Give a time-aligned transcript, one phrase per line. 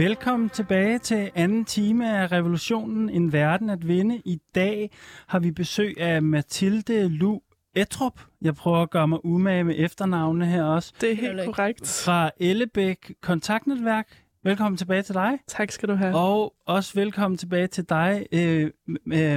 [0.00, 4.22] Velkommen tilbage til anden time af Revolutionen, en verden at vinde.
[4.24, 4.90] I dag
[5.26, 7.40] har vi besøg af Mathilde Lu
[7.74, 8.20] Etrup.
[8.42, 10.92] Jeg prøver at gøre mig umage med efternavne her også.
[11.00, 12.02] Det er helt korrekt.
[12.04, 14.24] Fra Ellebæk Kontaktnetværk.
[14.44, 15.38] Velkommen tilbage til dig.
[15.46, 16.16] Tak skal du have.
[16.16, 18.70] Og også velkommen tilbage til dig, øh,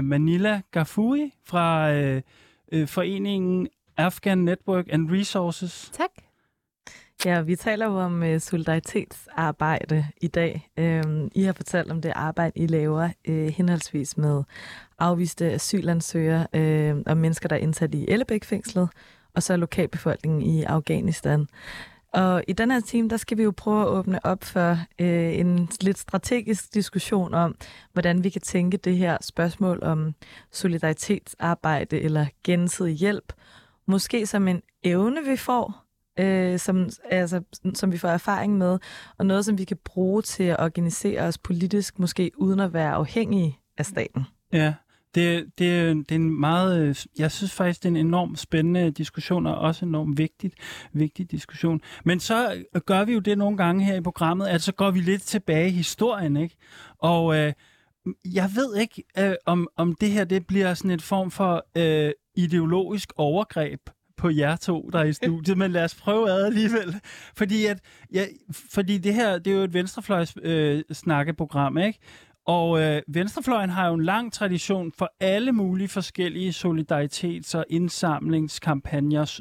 [0.04, 2.22] Manila Gafui fra øh,
[2.72, 5.91] øh, foreningen Afghan Network and Resources.
[5.94, 6.09] Tak.
[7.26, 10.70] Ja, vi taler jo om øh, solidaritetsarbejde i dag.
[10.77, 14.44] Øhm, I har fortalt om det arbejde, I laver øh, henholdsvis med
[14.99, 18.90] afviste asylansøgere øh, og mennesker, der er indsat i Ellebæk-fængslet,
[19.36, 21.48] og så lokalbefolkningen i Afghanistan.
[22.13, 25.40] Og i den her time, der skal vi jo prøve at åbne op for øh,
[25.40, 27.55] en lidt strategisk diskussion om,
[27.94, 30.13] hvordan vi kan tænke det her spørgsmål om
[30.51, 33.34] solidaritetsarbejde eller gensidig hjælp,
[33.85, 35.82] måske som en evne, vi får,
[36.20, 37.42] øh, som, altså,
[37.74, 38.80] som vi får erfaring med,
[39.18, 42.92] og noget, som vi kan bruge til at organisere os politisk, måske uden at være
[42.92, 44.26] afhængige af staten.
[44.54, 44.74] Ja,
[45.16, 48.91] det, det, det er en meget, øh, jeg synes faktisk, det er en enormt spændende
[48.91, 50.56] diskussion, og også en enormt vigtigt,
[50.94, 51.82] vigtig diskussion.
[52.06, 55.00] Men så gør vi jo det nogle gange her i programmet, at så går vi
[55.00, 56.56] lidt tilbage i historien, ikke?
[56.98, 57.54] Og øh,
[58.26, 62.12] jeg ved ikke, øh, om, om det her det bliver sådan et form for øh,
[62.36, 63.80] ideologisk overgreb
[64.24, 66.96] på jer to, der er i studiet, men lad os prøve ad alligevel.
[67.38, 67.79] Fordi, at,
[68.13, 68.25] ja,
[68.74, 72.00] fordi det her, det er jo et venstrefløjs øh, snakkeprogram, ikke?
[72.46, 79.40] Og øh, Venstrefløjen har jo en lang tradition for alle mulige forskellige solidaritets- og indsamlingskampagner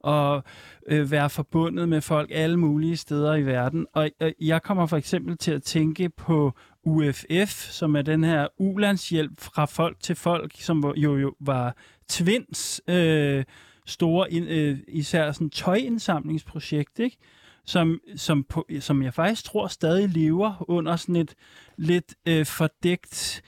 [0.00, 0.42] og
[0.86, 3.86] øh, være forbundet med folk alle mulige steder i verden.
[3.94, 6.52] Og øh, jeg kommer for eksempel til at tænke på
[6.84, 11.76] UFF, som er den her ulandshjælp fra folk til folk, som jo, jo var
[12.08, 13.44] Twins øh,
[13.88, 17.16] store, øh, især sådan tøjindsamlingsprojekt, ikke?
[17.64, 21.34] Som, som, på, som jeg faktisk tror stadig lever under sådan et
[21.76, 23.42] lidt øh, fordækt,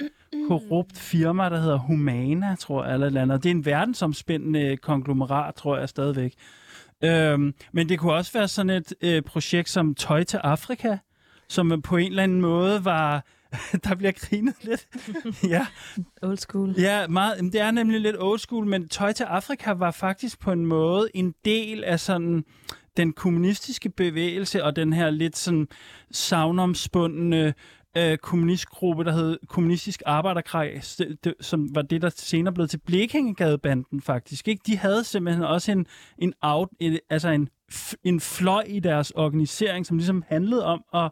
[0.48, 3.42] korrupt firma, der hedder Humana, tror jeg, eller, eller andet.
[3.42, 6.34] Det er en verdensomspændende konglomerat, tror jeg stadigvæk.
[7.04, 10.96] Øhm, men det kunne også være sådan et øh, projekt som Tøj til Afrika,
[11.48, 13.24] som på en eller anden måde var
[13.84, 14.88] der bliver grinet lidt.
[15.52, 15.66] ja.
[16.22, 16.74] Old school.
[16.78, 20.52] Ja, meget, det er nemlig lidt old school, men Tøj til Afrika var faktisk på
[20.52, 22.44] en måde en del af sådan
[22.96, 25.68] den kommunistiske bevægelse og den her lidt sådan
[26.10, 27.54] savnomspundne
[27.96, 32.78] øh, kommunistgruppe, der hed Kommunistisk Arbejderkreds, det, det, som var det, der senere blev til
[32.78, 34.48] Blekingegadebanden faktisk.
[34.48, 34.62] Ikke?
[34.66, 35.86] De havde simpelthen også en,
[36.18, 37.48] en, out, et, altså en,
[38.04, 41.10] en fløj i deres organisering, som ligesom handlede om at,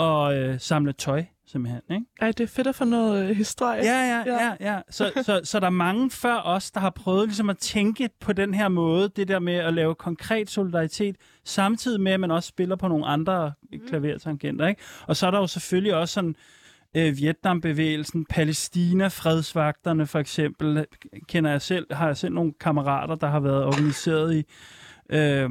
[0.00, 1.82] at øh, samle tøj simpelthen.
[1.90, 2.06] Ikke?
[2.20, 3.84] Ej, det er fedt at få noget øh, historie.
[3.84, 4.44] Ja, ja, ja.
[4.44, 4.80] ja, ja.
[4.90, 8.32] Så, så, så der er mange før os, der har prøvet ligesom at tænke på
[8.32, 12.48] den her måde, det der med at lave konkret solidaritet, samtidig med, at man også
[12.48, 13.80] spiller på nogle andre mm.
[13.88, 14.66] klavertangenter.
[14.66, 14.80] Ikke?
[15.06, 16.36] Og så er der jo selvfølgelig også sådan
[16.94, 20.86] øh, Vietnambevægelsen, Palæstina, fredsvagterne for eksempel,
[21.28, 24.44] kender jeg selv, har jeg selv nogle kammerater, der har været organiseret i...
[25.10, 25.50] Øh,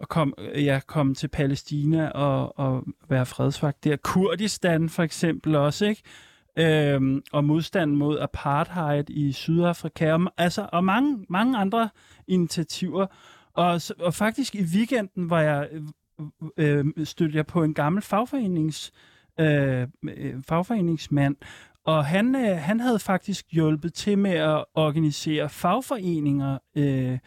[0.00, 3.96] at komme, ja, komme til Palæstina og, og være fredsvagt der.
[3.96, 6.02] Kurdistan for eksempel også, ikke?
[6.58, 11.88] Øhm, og modstand mod apartheid i Sydafrika, og, altså, og mange, mange andre
[12.28, 13.06] initiativer.
[13.54, 15.82] Og, og faktisk i weekenden var jeg, øh,
[16.56, 18.92] øh, øh stødte jeg på en gammel fagforenings,
[19.40, 21.36] øh, øh, fagforeningsmand,
[21.84, 27.18] og han, øh, han havde faktisk hjulpet til med at organisere fagforeninger øh,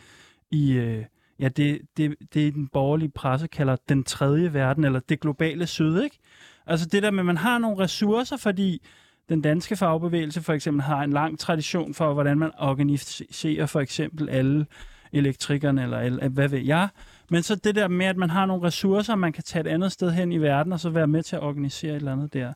[0.52, 1.06] i, øh,
[1.44, 6.02] ja, det, det, det den borgerlige presse kalder den tredje verden, eller det globale syd,
[6.02, 6.20] ikke?
[6.68, 8.82] Altså det der med, at man har nogle ressourcer, fordi
[9.30, 14.30] den danske fagbevægelse for eksempel har en lang tradition for, hvordan man organiserer for eksempel
[14.30, 14.66] alle
[15.12, 16.88] elektrikerne, eller, eller hvad ved jeg.
[17.30, 19.92] Men så det der med, at man har nogle ressourcer, man kan tage et andet
[19.92, 22.54] sted hen i verden, og så være med til at organisere et eller andet der.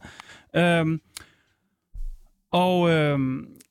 [0.56, 1.02] Øhm,
[2.52, 3.20] og øh,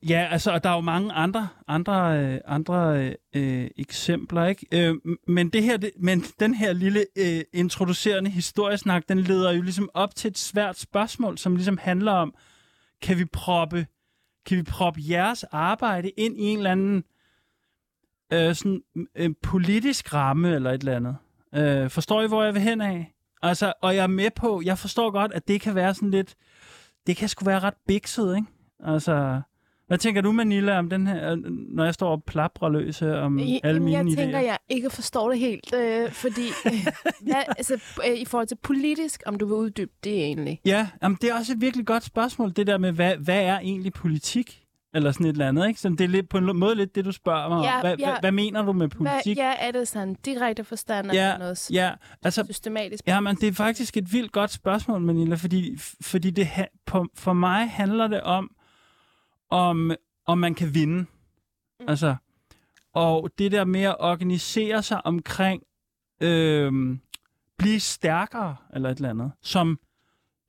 [0.09, 4.67] Ja, altså, og der er jo mange andre andre øh, andre øh, eksempler, ikke?
[4.71, 4.95] Øh,
[5.27, 9.89] men det her, det, men den her lille øh, introducerende historiesnak, den leder jo ligesom
[9.93, 12.33] op til et svært spørgsmål, som ligesom handler om,
[13.01, 13.87] kan vi proppe,
[14.45, 17.03] kan vi proppe jeres arbejde ind i en eller anden
[18.33, 18.81] øh, sådan,
[19.15, 21.17] øh, politisk ramme eller et eller andet?
[21.55, 23.13] Øh, forstår I, hvor jeg vil hen af?
[23.41, 26.35] Altså, og jeg er med på, jeg forstår godt, at det kan være sådan lidt,
[27.07, 28.47] det kan sgu være ret bikset, ikke?
[28.85, 29.41] Altså,
[29.87, 31.35] hvad tænker du, Manila, om den her,
[31.75, 34.09] når jeg står og plaprer løs om I, alle mine jeg idéer?
[34.09, 36.41] Jeg tænker, jeg ikke forstår det helt, øh, fordi
[37.27, 37.73] hvad, altså,
[38.09, 40.59] øh, i forhold til politisk, om du vil uddybe det egentlig?
[40.65, 43.59] Ja, jamen, det er også et virkelig godt spørgsmål, det der med, hvad, hvad er
[43.59, 44.63] egentlig politik?
[44.93, 45.79] Eller sådan et eller andet, ikke?
[45.79, 47.81] Så det er lidt, på en måde lidt det, du spørger mig Ja, om.
[47.81, 48.05] Hvad, ja.
[48.05, 49.37] hvad, hvad mener du med Hvad, politik?
[49.37, 51.91] ja, er det sådan direkte forstand, Ja, noget ja,
[52.23, 53.03] altså, systematisk?
[53.07, 56.47] ja, men det er faktisk et vildt godt spørgsmål, Manila, fordi, fordi det,
[56.85, 58.51] på, for mig handler det om,
[59.49, 59.91] om,
[60.25, 61.05] om man kan vinde.
[61.79, 61.85] Mm.
[61.87, 62.15] Altså,
[62.93, 65.63] og det der med at organisere sig omkring,
[66.21, 66.97] øh,
[67.57, 69.79] blive stærkere, eller et eller andet, som,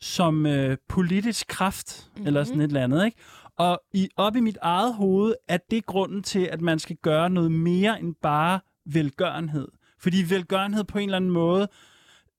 [0.00, 2.26] som øh, politisk kraft, mm-hmm.
[2.26, 3.16] eller sådan et eller andet, ikke?
[3.56, 7.30] Og i, op i mit eget hoved er det grunden til, at man skal gøre
[7.30, 9.68] noget mere end bare velgørenhed.
[9.98, 11.68] Fordi velgørenhed på en eller anden måde,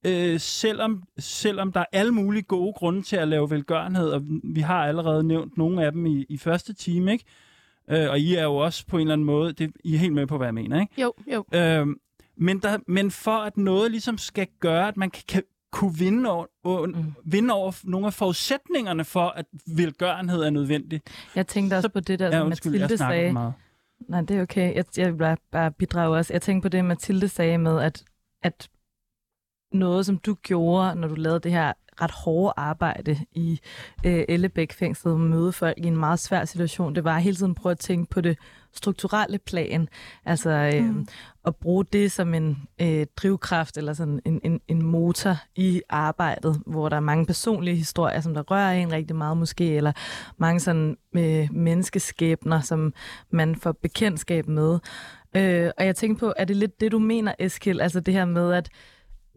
[0.06, 4.62] øh, selvom, selvom der er alle mulige gode grunde til at lave velgørenhed, og vi
[4.62, 7.26] har allerede nævnt nogle af dem i, i første time, ikke?
[7.90, 10.14] Øh, og I er jo også på en eller anden måde, det, I er helt
[10.14, 11.02] med på, hvad jeg mener, ikke?
[11.02, 11.46] Jo, jo.
[11.54, 11.96] Øhm,
[12.38, 16.32] men, der, men for at noget ligesom skal gøre, at man kan, kan kunne vinde
[16.32, 16.96] over, over, Mm.
[17.26, 19.46] vinde over nogle af forudsætningerne for, at
[19.76, 21.02] velgørenhed er nødvendig.
[21.36, 23.34] Jeg tænkte også på det der, Ja, som undskyld, jeg Mathilde sagde.
[23.34, 23.54] meget.
[24.10, 24.76] Nej, det er okay.
[24.76, 26.34] Jeg, jeg vil bare, bare bidrage også.
[26.34, 28.04] Jeg tænkte på det, Mathilde sagde med, at,
[28.44, 28.70] at
[29.72, 33.60] noget, som du gjorde, når du lavede det her ret hårde arbejde i
[34.06, 37.56] øh, Ellebæk fængslet, møde folk i en meget svær situation, det var hele tiden at
[37.56, 38.38] prøve at tænke på det
[38.74, 39.90] strukturelle plan.
[40.26, 41.08] Altså øh, mm.
[41.46, 46.62] at bruge det som en øh, drivkraft eller sådan en, en, en motor i arbejdet,
[46.66, 49.92] hvor der er mange personlige historier, som der rører en rigtig meget måske, eller
[50.38, 52.94] mange sådan øh, menneskeskæbner, som
[53.32, 54.80] man får bekendtskab med.
[55.36, 57.82] Øh, og jeg tænkte på, er det lidt det, du mener, Eskil?
[57.82, 58.70] Altså det her med, at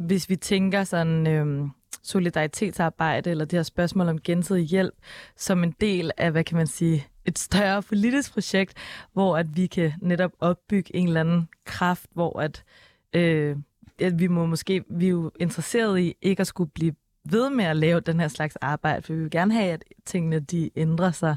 [0.06, 1.68] hvis vi tænker sådan øh,
[2.02, 4.94] solidaritetsarbejde, eller det her spørgsmål om gensidig hjælp,
[5.36, 8.74] som en del af, hvad kan man sige, et større politisk projekt,
[9.12, 12.64] hvor at vi kan netop opbygge en eller anden kraft, hvor at,
[13.12, 13.56] øh,
[14.00, 16.94] at vi må måske, vi er jo interesseret i ikke at skulle blive
[17.30, 20.40] ved med at lave den her slags arbejde, for vi vil gerne have, at tingene
[20.40, 21.36] de ændrer sig.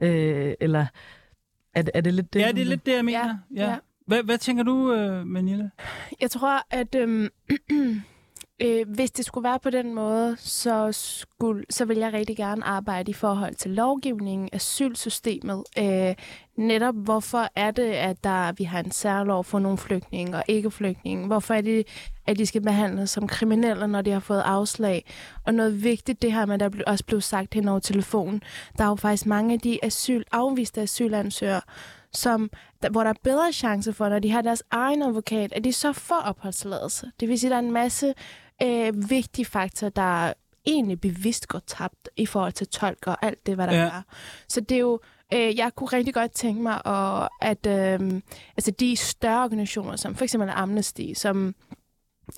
[0.00, 0.86] Øh, eller
[1.74, 2.40] er, det- er det lidt det?
[2.40, 3.38] Ja, det er lidt det, jeg mener.
[3.56, 3.76] Ja, ja.
[4.06, 5.70] Hvad, hvad tænker du, øh, Manila?
[6.20, 7.30] Jeg tror, at øh,
[8.62, 12.64] øh, hvis det skulle være på den måde, så, skulle, så vil jeg rigtig gerne
[12.64, 15.64] arbejde i forhold til lovgivningen, asylsystemet.
[15.78, 16.14] Øh,
[16.56, 20.70] netop hvorfor er det, at der, vi har en særlov for nogle flygtninge og ikke
[20.70, 21.26] flygtninge?
[21.26, 21.86] Hvorfor er det,
[22.26, 25.04] at de skal behandles som kriminelle, når de har fået afslag?
[25.46, 28.42] Og noget vigtigt, det her med, der også blev sagt hen over telefonen,
[28.78, 31.60] der er jo faktisk mange af de asyl, afviste asylansøgere,
[32.14, 32.50] som,
[32.82, 35.72] der, hvor der er bedre chance for, når de har deres egen advokat, at de
[35.72, 37.10] så får opholdstilladelse.
[37.20, 38.14] Det vil sige, at der er en masse
[38.62, 40.32] øh, vigtige faktorer, der
[40.66, 43.84] egentlig bevidst går tabt i forhold til tolk og alt det, hvad der Ja.
[43.84, 44.02] er.
[44.48, 45.00] Så det er jo,
[45.34, 47.66] øh, jeg kunne rigtig godt tænke mig, at, at
[48.00, 48.20] øh,
[48.56, 51.54] altså de større organisationer, som for eksempel Amnesty, som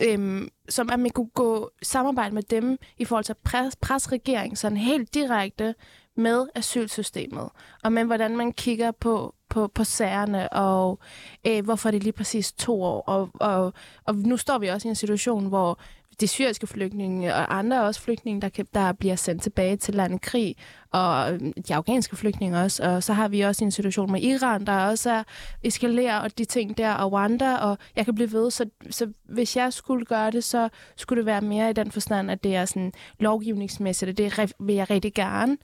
[0.09, 4.13] øhm, som at man kunne gå samarbejde med dem i forhold til at pres, presse
[4.13, 5.75] regeringen sådan helt direkte
[6.17, 7.49] med asylsystemet,
[7.85, 10.99] og med hvordan man kigger på, på, på sagerne, og
[11.47, 13.01] øh, hvorfor er det lige præcis to år.
[13.01, 13.73] Og, og,
[14.05, 15.79] og nu står vi også i en situation, hvor
[16.21, 20.21] de syriske flygtninge og andre også flygtninge, der, kan, der bliver sendt tilbage til landet
[20.21, 20.57] krig,
[20.93, 22.83] og øh, de afghanske flygtninge også.
[22.83, 25.23] Og så har vi også en situation med Iran, der også er
[25.63, 28.51] eskalerer, og de ting der, og Rwanda, og jeg kan blive ved.
[28.51, 32.31] Så, så hvis jeg skulle gøre det, så skulle det være mere i den forstand,
[32.31, 35.57] at det er sådan lovgivningsmæssigt, og det vil jeg rigtig gerne.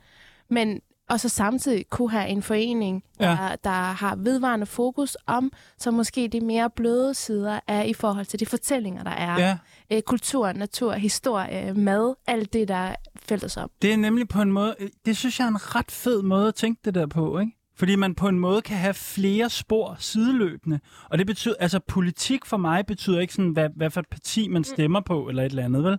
[0.48, 0.80] Men
[1.10, 3.42] og så samtidig kunne have en forening, der, Ja.
[3.44, 3.54] ja.
[3.64, 8.40] der har vedvarende fokus om, så måske de mere bløde sider er i forhold til
[8.40, 9.38] de fortællinger, der er.
[9.38, 9.58] Ja,
[9.92, 13.70] Øh, kultur, natur, historie, mad, alt det, der fælles om.
[13.82, 14.74] det er nemlig på en måde,
[15.06, 17.52] det synes jeg er en ret fed måde at tænke det der på, ikke?
[17.76, 20.80] Fordi man på en måde kan have flere spor sideløbende.
[21.10, 24.48] Og det betyder, altså politik for mig betyder ikke sådan, hvad, hvad for et parti
[24.48, 25.98] man stemmer på, eller et eller andet, vel?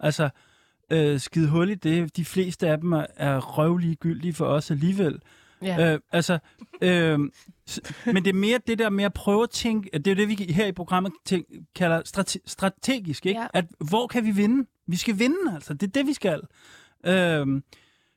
[0.00, 0.28] Altså,
[0.92, 2.16] øh, skide hul i det.
[2.16, 5.18] De fleste af dem er, er røvlige gyldige for os alligevel.
[5.62, 5.92] Ja.
[5.92, 6.38] Øh, altså,
[6.82, 7.18] øh,
[8.06, 10.34] men det er mere det der med at prøve at tænke, det er det, vi
[10.34, 13.40] her i programmet tænk, kalder strate, strategisk, ikke?
[13.40, 13.46] Ja.
[13.54, 14.66] At hvor kan vi vinde?
[14.86, 15.74] Vi skal vinde, altså.
[15.74, 16.40] Det er det, vi skal.
[17.06, 17.62] Øh,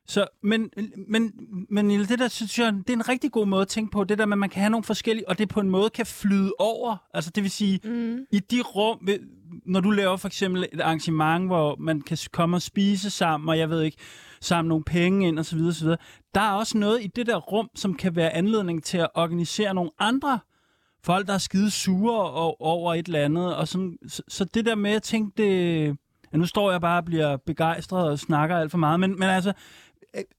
[0.08, 0.70] så, men,
[1.08, 1.32] men,
[1.70, 4.18] men det der synes jeg, det er en rigtig god måde at tænke på, det
[4.18, 6.54] der med, at man kan have nogle forskellige, og det på en måde kan flyde
[6.60, 6.98] over.
[7.14, 8.26] Altså det vil sige, Mm.
[8.32, 9.08] i de rum,
[9.66, 13.58] når du laver for eksempel et arrangement, hvor man kan komme og spise sammen, og
[13.58, 13.98] jeg ved ikke,
[14.42, 15.88] samle nogle penge ind osv., osv.,
[16.36, 19.74] der er også noget i det der rum, som kan være anledning til at organisere
[19.74, 20.40] nogle andre
[21.06, 23.56] folk, der er skide sure over et eller andet.
[23.56, 25.98] Og sådan, så, så det der med at tænke det...
[26.34, 29.30] Ja, nu står jeg bare og bliver begejstret og snakker alt for meget, men, men
[29.30, 29.54] altså,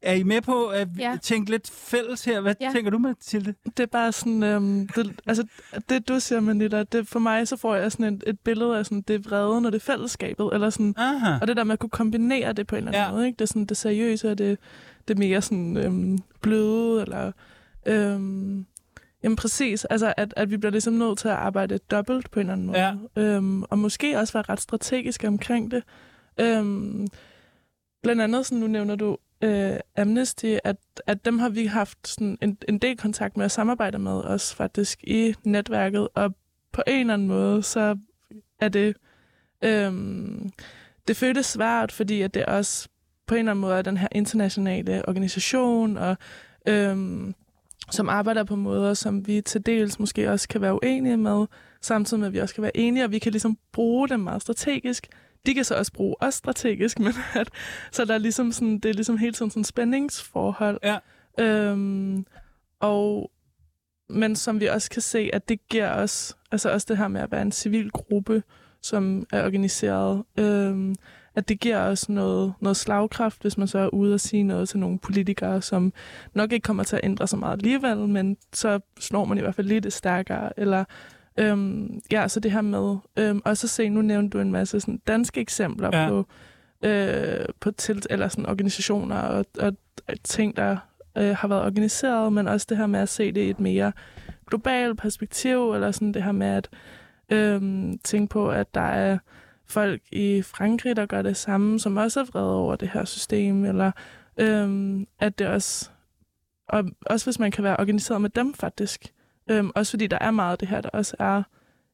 [0.02, 1.16] er- I med på at ja.
[1.22, 2.40] Tænke lidt fælles her?
[2.40, 2.70] Hvad ja.
[2.74, 3.54] Tænker du med til det?
[3.76, 5.46] Det er bare sådan, øhm, det, altså
[5.88, 8.84] det du siger, Manita, det, for mig så får jeg sådan et, et billede af
[8.86, 11.38] sådan, det vrede, og det er fællesskabet, eller sådan, Aha.
[11.40, 13.12] og det der med at kunne kombinere det på en eller anden Ja.
[13.12, 13.36] måde, ikke?
[13.36, 14.58] Det er sådan det seriøse, og det,
[15.08, 17.32] det mere sådan øhm, bløde, eller
[17.88, 18.66] Øhm,
[19.22, 22.46] jamen præcis, altså at, at vi bliver ligesom nødt til at arbejde dobbelt på en
[22.46, 22.78] eller anden måde.
[22.78, 22.94] Ja.
[23.16, 25.82] Øhm, og måske også være ret strategiske omkring det.
[26.40, 27.06] Øhm,
[28.02, 30.76] blandt andet, sådan, nu nævner du øh, Amnesty, at,
[31.06, 34.54] at dem har vi haft sådan en, en del kontakt med og samarbejder med os
[34.54, 36.34] faktisk i netværket, og
[36.72, 37.98] på en eller anden måde, så
[38.60, 38.96] er det,
[39.62, 39.92] Øh,
[41.08, 42.88] det føles svært, fordi at det også
[43.26, 46.16] på en eller anden måde er den her internationale organisation, og
[46.66, 47.34] øhm,
[47.90, 51.46] som arbejder på måder, som vi til dels måske også kan være uenige med,
[51.80, 54.42] samtidig med, at vi også kan være enige, og vi kan ligesom bruge dem meget
[54.42, 55.06] strategisk.
[55.46, 57.50] De kan så også bruge os strategisk, men at,
[57.92, 60.78] så der er ligesom sådan, det er ligesom hele tiden sådan spændingsforhold.
[60.82, 60.98] Ja.
[61.40, 62.26] Øhm,
[62.80, 63.30] og,
[64.08, 67.20] men som vi også kan se, at det giver os, altså også det her med
[67.20, 68.42] at være en civil gruppe,
[68.82, 70.94] som er organiseret, øhm,
[71.34, 74.68] at det giver os noget, noget slagkraft, hvis man så er ude og sige noget
[74.68, 75.92] til nogle politikere, som
[76.34, 79.54] nok ikke kommer til at ændre så meget alligevel, men så slår man i hvert
[79.54, 80.60] fald lidt stærkere.
[80.60, 80.84] Eller
[81.38, 84.80] øhm, ja, så det her med øhm, også at se, nu nævnte du en masse
[84.80, 86.08] sådan, danske eksempler Ja.
[86.08, 86.26] på,
[86.84, 89.72] øh, på til, eller sådan, organisationer og, og
[90.24, 90.76] ting, der
[91.18, 93.92] øh, har været organiseret, men også det her med at se det i et mere
[94.46, 96.68] globalt perspektiv, eller sådan det her med at
[97.32, 99.18] øhm, tænke på, at der er
[99.68, 103.64] folk i Frankrig, der gør det samme, som også er vrede over det her system,
[103.64, 103.90] eller
[104.36, 105.90] øhm, at det også,
[106.68, 109.12] og også hvis man kan være organiseret med dem faktisk,
[109.50, 111.42] øhm, også fordi der er meget af det her, der også er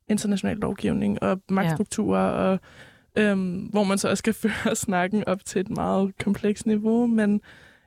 [0.09, 2.33] international lovgivning og magtstrukturer, ja.
[2.33, 2.61] og
[3.17, 7.41] øhm, hvor man så også skal føre snakken op til et meget komplekst niveau, men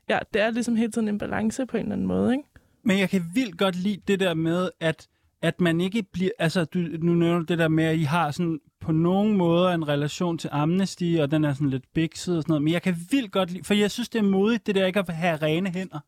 [0.10, 2.44] ja, det er ligesom hele tiden en balance på en eller anden måde, ikke?
[2.84, 5.08] Men jeg kan vildt godt lide det der med, at,
[5.42, 6.32] at man ikke bliver...
[6.40, 9.74] Altså, du, nu nævner du det der med, at I har sådan på nogen måde
[9.74, 12.64] en relation til Amnesty, og den er sådan lidt bikset og sådan noget.
[12.64, 13.64] Men jeg kan vildt godt lide...
[13.64, 16.00] For jeg synes, det er modigt, det der ikke at have rene hænder.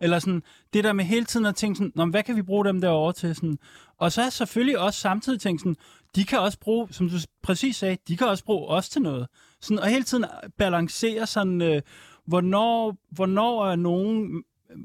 [0.00, 2.64] Eller sådan, det der med hele tiden at tænke sådan, Nå, hvad kan vi bruge
[2.64, 3.34] dem derovre til?
[3.34, 3.58] Sådan.
[3.98, 5.76] Og så er selvfølgelig også samtidig tænkt sådan,
[6.16, 9.26] de kan også bruge, som du præcis sagde, de kan også bruge os til noget.
[9.60, 10.24] Sådan, og hele tiden
[10.58, 11.82] balancere sådan, øh,
[12.26, 14.42] hvornår, hvornår er nogen,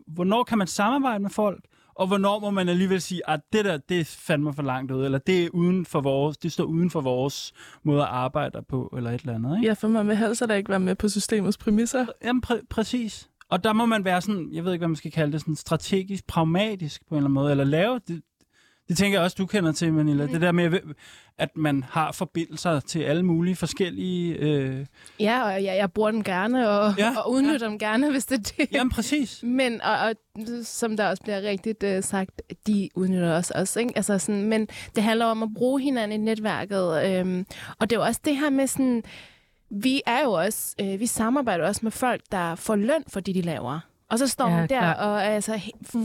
[0.08, 1.64] hvornår kan man samarbejde med folk,
[1.96, 5.06] og hvornår må man alligevel sige, at det der, det er fandme for langt ud,
[5.06, 8.94] eller det er uden for vores, det står uden for vores måde at arbejde på,
[8.98, 9.58] eller et eller andet.
[9.58, 9.68] Ikke?
[9.68, 12.06] Ja, for man vil helst da ikke være med på systemets præmisser.
[12.24, 13.30] Jamen, præ- præcis.
[13.50, 15.56] Og der må man være sådan, jeg ved ikke, hvad man skal kalde det, sådan
[15.56, 18.22] strategisk, pragmatisk på en eller anden måde, eller lave det.
[18.90, 20.26] Det tænker jeg også, du kender til, Manila.
[20.26, 20.32] Mm.
[20.32, 20.80] Det der med,
[21.38, 24.34] at man har forbindelser til alle mulige forskellige...
[24.34, 24.86] Øh...
[25.20, 27.70] Ja, og jeg, jeg bruger dem gerne, og, Ja, og udnytter ja.
[27.70, 28.72] dem gerne, hvis det er det.
[28.72, 29.44] Jamen, præcis.
[29.44, 30.16] Men, og, og
[30.64, 33.80] som der også bliver rigtigt uh, sagt, de udnytter os også.
[33.80, 33.94] Ikke?
[33.96, 37.06] Altså sådan, men det handler om at bruge hinanden i netværket.
[37.06, 37.46] Øhm,
[37.80, 39.04] og det er jo også det her med sådan,
[39.70, 43.36] vi er jo også, øh, vi samarbejder også med folk, der får løn for det,
[43.36, 43.80] de laver.
[44.12, 44.98] Og så står Ja, man der klart.
[44.98, 45.60] og er altså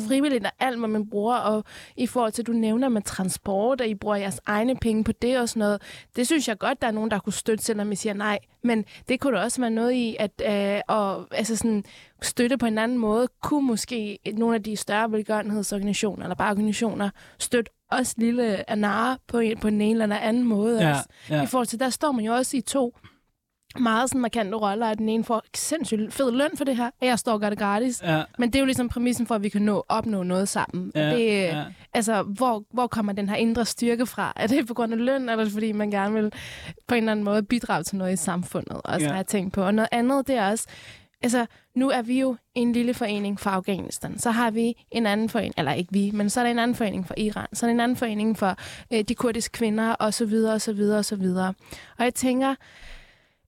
[0.08, 1.36] frivilligt og alt, hvad man bruger.
[1.36, 1.64] Og
[1.96, 5.38] i forhold til, du nævner med transport, og I bruger jeres egne penge på det
[5.38, 5.82] og sådan noget.
[6.16, 8.38] Det synes jeg godt, der er nogen, der kunne støtte, selvom I siger nej.
[8.64, 11.84] Men det kunne da også være noget i, at øh, og, altså sådan,
[12.22, 17.10] støtte på en anden måde, kunne måske nogle af de større velgørenhedsorganisationer, eller bare organisationer,
[17.38, 20.82] støtte os lille Anara på, en- på en eller anden måde.
[20.82, 21.08] Ja, også.
[21.30, 21.42] ja.
[21.42, 22.96] I forhold til, der står man jo også i to
[23.78, 27.06] meget sådan markante roller, at den ene får sindssygt fed løn for det her, og
[27.06, 28.02] jeg står og gør det gratis.
[28.02, 30.92] Ja, Men det er jo ligesom præmissen for, at vi kan nå, opnå noget sammen.
[30.94, 31.64] ja, det, ja.
[31.94, 34.32] Altså, hvor, hvor kommer den her indre styrke fra?
[34.36, 36.32] Er det på grund af løn, eller er det fordi, man gerne vil
[36.86, 38.80] på en eller anden måde bidrage til noget i samfundet?
[38.84, 39.04] Også Ja.
[39.04, 39.08] ja.
[39.08, 39.62] har jeg tænkt på.
[39.62, 40.66] Og noget andet, det er også,
[41.22, 44.18] altså, nu er vi jo en lille forening for Afghanistan.
[44.18, 46.74] Så har vi en anden forening, eller ikke vi, men så er der en anden
[46.74, 47.46] forening for Iran.
[47.52, 48.56] Så er der en anden forening for
[48.92, 51.54] øh, de kurdiske kvinder, og så videre, og så videre, og så videre.
[51.98, 52.54] Og jeg tænker,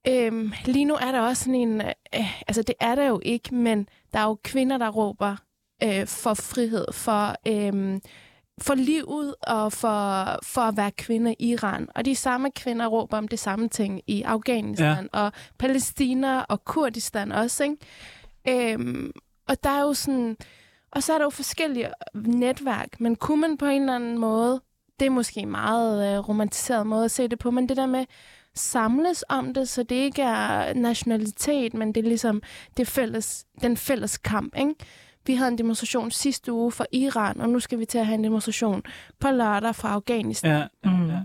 [0.09, 3.55] øhm, lige nu er der også sådan en, øh, altså det er der jo ikke,
[3.55, 5.37] men der er jo kvinder, der råber
[5.83, 8.01] øh, for frihed, for, øh,
[8.61, 11.89] for livet og for, for at være kvinde i Iran.
[11.95, 15.21] Og de samme kvinder råber om det samme ting i Afghanistan ja.
[15.21, 17.65] og Palæstina og Kurdistan også.
[17.65, 18.73] Ikke?
[18.73, 19.13] Øhm,
[19.49, 20.37] og der er jo sådan...
[20.91, 24.61] Og så er der jo forskellige netværk, men kunne man på en eller anden måde,
[25.01, 27.87] det er måske en meget øh, romantiseret måde at se det på, men det der
[27.87, 28.05] med
[28.57, 32.43] samles om det, så det ikke er nationalitet, men det er ligesom
[32.77, 34.75] det fælles, den fælles kamp, ikke?
[35.27, 38.15] Vi havde en demonstration sidste uge for Iran, og nu skal vi til at have
[38.15, 38.83] en demonstration
[39.21, 40.51] på lørdag fra Afghanistan.
[40.51, 41.09] Ja, ja, Mm.
[41.11, 41.19] ja.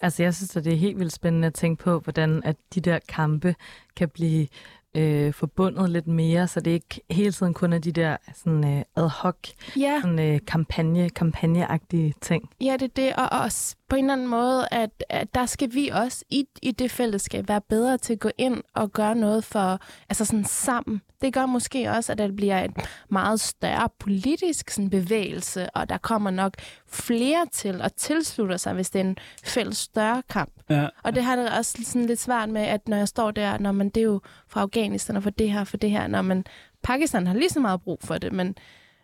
[0.00, 2.80] Altså, jeg synes, at det er helt vildt spændende at tænke på, hvordan at de
[2.80, 3.54] der kampe
[3.96, 4.46] kan blive
[4.94, 8.82] øh, forbundet lidt mere, så det ikke hele tiden kun er de der sådan, øh,
[8.96, 9.36] ad hoc
[9.76, 12.50] Ja, sådan, øh, kampagne, kampagneagtige ting.
[12.60, 13.12] ja, det er det.
[13.16, 16.46] Og, og s- på en eller anden måde, at, at der skal vi også i,
[16.62, 20.44] i det fællesskab være bedre til at gå ind og gøre noget for, altså sådan
[20.44, 21.02] sammen.
[21.20, 22.74] Det gør måske også, at det bliver en
[23.10, 26.54] meget større politisk sådan, bevægelse, og der kommer nok
[26.86, 30.52] flere til at tilslutte sig, hvis det er en fælles større kamp.
[30.70, 30.88] Ja.
[31.02, 33.72] Og det har det også sådan lidt svært med, at når jeg står der, når
[33.72, 36.44] man det er jo fra Afghanistan og for det her, for det her, når man
[36.82, 38.54] Pakistan har lige så meget brug for det, men,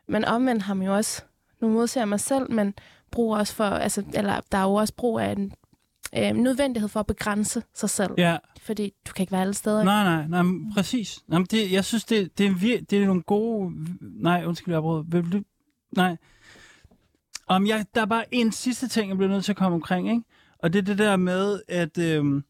[0.08, 1.22] men omvendt har man jo også,
[1.60, 2.74] nu modser jeg mig selv, men
[3.12, 5.52] brug også for, altså, eller der er jo også brug af en
[6.18, 8.10] øh, nødvendighed for at begrænse sig selv.
[8.18, 9.84] Ja, Fordi du kan ikke være alle steder.
[9.84, 11.20] nej, nej, nej, men præcis.
[11.28, 13.72] Nej, men det, jeg synes, det, det, er vir- det er nogle gode...
[14.00, 15.04] Nej, undskyld, jeg afbrød.
[15.08, 15.42] Vil du...
[15.96, 16.16] Nej.
[17.46, 20.08] Om jeg, der er bare en sidste ting, jeg bliver nødt til at komme omkring,
[20.10, 20.22] ikke?
[20.58, 21.98] Og det er det der med, at...
[21.98, 22.44] Øhm,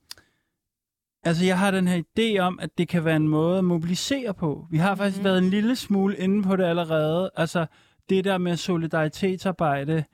[1.25, 4.35] altså, jeg har den her idé om, at det kan være en måde at mobilisere
[4.35, 4.66] på.
[4.71, 5.25] Vi har faktisk Mhm.
[5.25, 7.31] været en lille smule inde på det allerede.
[7.37, 7.66] Altså,
[8.09, 10.04] det der med solidaritetsarbejde,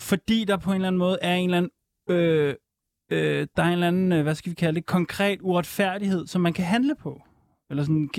[0.00, 1.70] fordi der på en eller anden måde er en eller anden...
[2.10, 2.54] Øh,
[3.10, 6.40] øh, der er en eller anden, øh, hvad skal vi kalde det, konkret uretfærdighed, som
[6.42, 7.22] man kan handle på.
[7.70, 8.10] Eller sådan,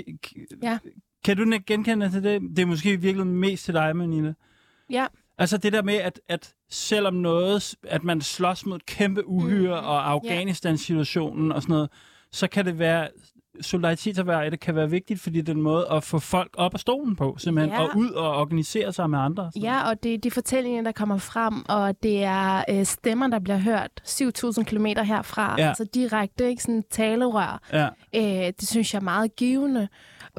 [0.63, 0.79] Ja.
[1.25, 2.41] Kan du genkende til det?
[2.41, 4.35] Det er måske virkelig mest til dig, Manille.
[4.89, 5.05] Ja.
[5.37, 9.87] Altså det der med, at, at selvom noget, at man slås mod kæmpe uhyre Mhm.
[9.87, 11.89] og Afghanistan-situationen og sådan noget,
[12.31, 13.09] så kan det være,
[13.61, 17.15] solidaritetsarbejde kan være vigtigt, fordi det er en måde at få folk op af stolen
[17.15, 17.81] på, simpelthen, Ja.
[17.83, 19.51] og ud og organisere sig med andre.
[19.61, 23.39] Ja, og det er de fortællinger, der kommer frem, og det er øh, stemmer, der
[23.39, 25.55] bliver hørt 7.000 km herfra.
[25.57, 25.67] Ja.
[25.67, 27.61] Altså direkte, ikke sådan talerør.
[27.73, 29.87] Ja, Øh, det synes jeg er meget givende.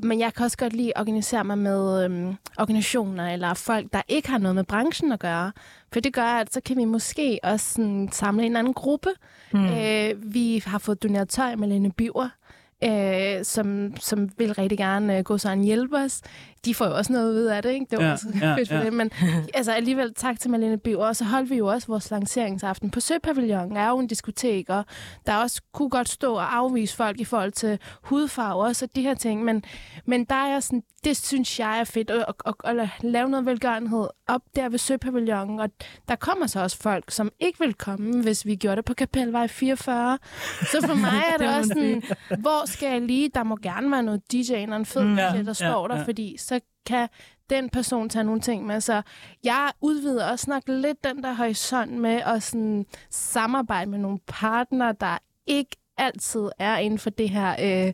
[0.03, 4.03] Men jeg kan også godt lide at organisere mig med øhm, organisationer eller folk, der
[4.09, 5.53] ikke har noget med branchen at gøre.
[5.93, 9.09] For det gør, at så kan vi måske også sådan, samle en anden gruppe.
[9.53, 9.65] Mm.
[9.67, 12.29] Øh, vi har fået doneret tøj med Lene Biver,
[12.85, 16.23] øh, som, som vil rigtig gerne øh, gå sig en hjælpe os.
[16.65, 17.87] De får jo også noget ud af det, ikke?
[17.91, 18.85] Det var Ja, ja, så ja, fedt for ja.
[18.85, 18.93] det.
[18.93, 19.11] Men
[19.55, 21.07] altså, alligevel tak til Malene Biver.
[21.07, 23.77] Og så holdt vi jo også vores lanceringsaften på Søpavillon.
[23.77, 24.85] er jo en diskotek, og
[25.27, 29.03] der også kunne godt stå og afvise folk i forhold til hudfarve også, og de
[29.03, 29.45] her ting.
[29.45, 29.65] Men,
[30.07, 33.47] men der er sådan, det synes jeg er fedt, at, at, at, at lave noget
[33.47, 35.61] velgørenhed op der ved Søpavillon.
[35.61, 35.71] Og
[36.09, 39.47] der kommer så også folk, som ikke vil komme, hvis vi gjorde det på Kapelvej
[39.47, 40.19] 44.
[40.63, 42.03] Så for mig er det også sådan,
[42.39, 43.31] hvor skal jeg lige?
[43.35, 45.97] Der må gerne være noget DJ eller en fed Mm, ja, der ja, står der,
[45.97, 46.03] ja.
[46.03, 46.56] fordi så
[46.87, 47.09] kan
[47.51, 48.81] den person tage nogle ting med.
[48.81, 49.03] Så
[49.45, 54.95] jeg udvider også nok lidt den der horisont med at sådan samarbejde med nogle partnere,
[55.01, 57.93] der ikke altid er inden for det her øh,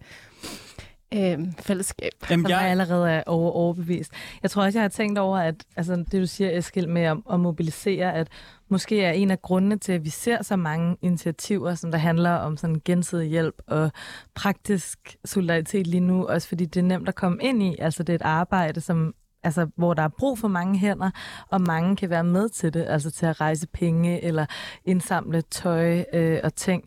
[1.15, 2.13] øh, fællesskab.
[2.31, 4.13] Jamen, som jeg, allerede er over, overbevist.
[4.43, 7.17] Jeg tror også, jeg har tænkt over, at altså, det du siger, Eskild, med at,
[7.33, 8.29] at mobilisere, at
[8.73, 12.31] måske er en af grundene til, at vi ser så mange initiativer, som der handler
[12.31, 13.91] om sådan gensidig hjælp og
[14.35, 17.77] praktisk solidaritet lige nu, også fordi det er nemt at komme ind i.
[17.79, 21.11] Altså det er et arbejde, som altså, hvor der er brug for mange hænder,
[21.51, 24.47] og mange kan være med til det, altså til at rejse penge eller
[24.85, 26.85] indsamle tøj øh, og ting.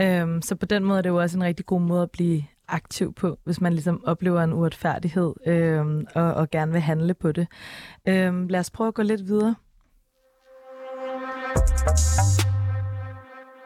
[0.00, 2.42] Øhm, så på den måde er det jo også en rigtig god måde at blive
[2.68, 7.32] aktiv på, hvis man ligesom oplever en uretfærdighed øh, og, og gerne vil handle på
[7.32, 7.46] det.
[8.08, 9.54] Øh, lad os prøve at gå lidt videre.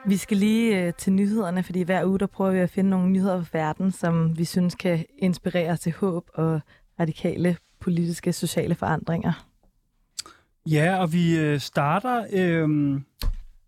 [0.06, 3.10] Vi skal lige øh, til nyhederne, fordi hver uge der prøver vi at finde nogle
[3.10, 6.60] nyheder fra verden, som vi synes kan inspirere til håb og
[7.00, 9.46] radikale politiske sociale forandringer.
[10.66, 13.00] Ja, og vi øh, starter øh,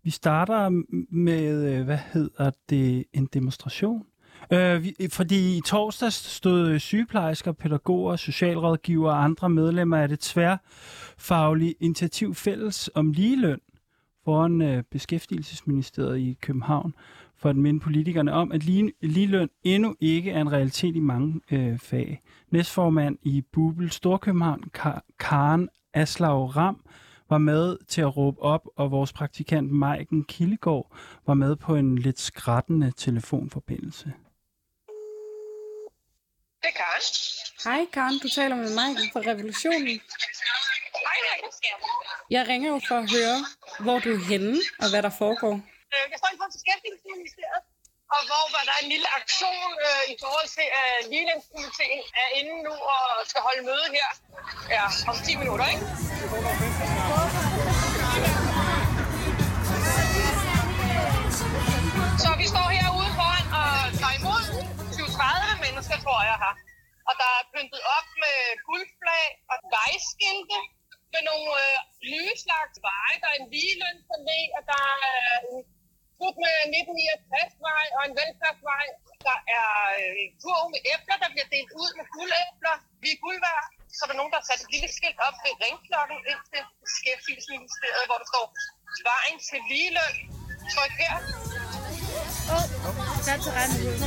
[0.03, 0.69] vi starter
[1.15, 4.05] med øh, hvad hedder det en demonstration.
[4.53, 11.75] Øh, vi, fordi i torsdags stod sygeplejersker, pædagoger, socialrådgivere og andre medlemmer af det tværfaglige
[11.79, 13.59] initiativ fælles om ligeløn
[14.29, 16.95] foran øh, Beskæftigelsesministeriet i København
[17.37, 21.41] for at minde politikerne om, at lige, ligeløn endnu ikke er en realitet i mange
[21.51, 22.21] øh, fag.
[22.49, 26.83] Næstformand i Bubel Storkøbenhavn, Ka- Karen Aslav Ram,
[27.29, 30.95] var med til at råbe op, og vores praktikant Maiken Kildegård
[31.27, 34.13] var med på en lidt skrættende telefonforbindelse.
[36.61, 37.03] Det er Karen.
[37.63, 39.99] Hej Karen, du taler med mig fra Revolutionen.
[42.35, 43.37] Jeg ringer jo for at høre,
[43.85, 45.55] hvor du er henne og hvad der foregår.
[45.93, 47.63] Øh, jeg står inde på Beskæftigelsesministeriet,
[48.15, 52.53] og hvor var der en lille aktion øh, i forhold til, at Ligelønskomiteen er inde
[52.65, 54.09] nu og skal holde møde her
[54.75, 55.85] ja, om 10 minutter, ikke?
[62.23, 64.43] Så vi står herude foran og tager imod
[64.97, 66.53] 20-30 mennesker, tror jeg, her.
[67.09, 70.59] Og der er pyntet op med guldflag og vejskilte
[71.13, 71.75] med nogle øh,
[72.13, 73.15] nye slags veje.
[73.21, 75.59] Der er en ligelønspalæ, og der er en
[76.15, 78.85] slut med 1969-vej og en velfærdsvej.
[79.27, 79.69] Der er
[80.01, 82.75] øh, kurv med æbler, der bliver delt ud med guldæbler.
[83.03, 83.65] Vi er guld værd.
[83.95, 86.61] Så er der nogen, der har sat et lille skilt op ved ringklokken ind til
[86.83, 88.45] Beskæftigelsesministeriet, hvor der står
[89.11, 90.15] vejen til ligeløn.
[90.73, 91.15] Tryk her.
[93.25, 93.99] Der er regnbuen.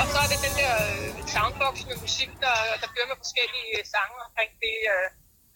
[0.00, 1.05] Og så er det den der øh,
[1.36, 5.08] soundbox med musik, der, der kører med forskellige øh, sange omkring det øh,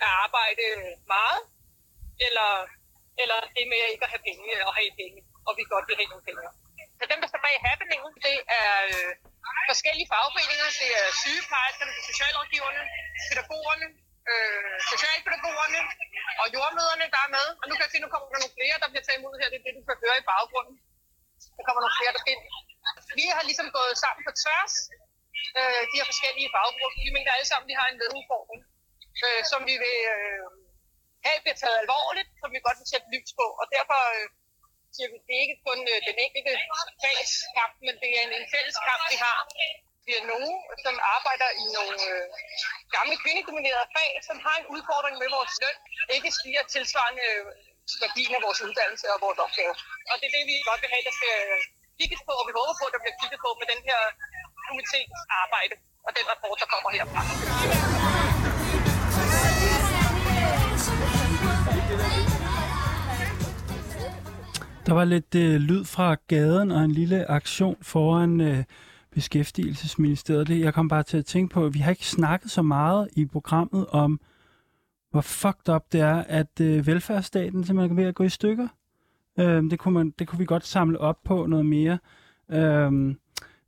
[0.04, 0.66] at arbejde
[1.14, 1.42] meget,
[2.26, 2.52] eller,
[3.22, 5.98] eller det med ikke at have penge øh, og have penge, og vi godt vil
[6.00, 6.42] have nogle penge.
[6.98, 9.10] Så dem, der står bag happeningen, det er øh,
[9.72, 10.68] forskellige fagforeninger.
[10.82, 12.82] Det er sygeplejerskerne, socialrådgiverne,
[13.28, 13.86] pædagogerne,
[14.30, 15.80] øh, socialpædagogerne
[16.42, 17.46] og jordmøderne, der er med.
[17.60, 19.48] Og nu kan jeg se, nu kommer der nogle flere, der bliver taget imod her.
[19.52, 20.74] Det er det, du kan høre i baggrunden.
[21.56, 22.42] Der kommer nogle flere, der ind.
[23.20, 24.74] Vi har ligesom gået sammen på tværs,
[25.59, 27.05] øh, de her forskellige faggrupper.
[27.07, 28.62] Vi mener alle sammen, at vi har en medudfordring,
[29.24, 30.44] øh, som vi vil øh,
[31.26, 33.46] have bliver taget alvorligt, som vi godt vil sætte lys på.
[33.61, 34.26] Og derfor øh,
[34.94, 36.53] siger vi, det er ikke kun øh, den enkelte
[37.03, 39.40] fags kamp, men det er en, en fælles kamp, vi har.
[40.07, 40.53] Vi er nogen,
[40.85, 42.24] som arbejder i nogle øh,
[42.96, 45.79] gamle kvindedominerede fag, som har en udfordring med vores løn,
[46.16, 47.44] ikke stiger tilsvarende øh,
[48.03, 49.74] værdien af vores uddannelse og vores opgave.
[50.11, 51.59] Og det er det, vi godt vil have, der skal øh,
[52.00, 54.00] kigget på, og vi håber på, at der bliver kigget på med den her
[54.66, 55.10] komités
[55.42, 55.74] arbejde
[56.06, 57.20] og den rapport, der kommer herfra.
[64.86, 68.64] Der var lidt øh, lyd fra gaden og en lille aktion foran øh,
[69.14, 70.46] Beskæftigelsesministeriet.
[70.48, 73.08] Det, jeg kom bare til at tænke på, at vi har ikke snakket så meget
[73.12, 74.20] i programmet om,
[75.10, 78.68] hvor fucked up det er, at øh, velfærdsstaten simpelthen er ved at gå i stykker.
[79.38, 81.98] Øh, det, kunne man, det kunne vi godt samle op på noget mere.
[82.50, 83.14] Øh,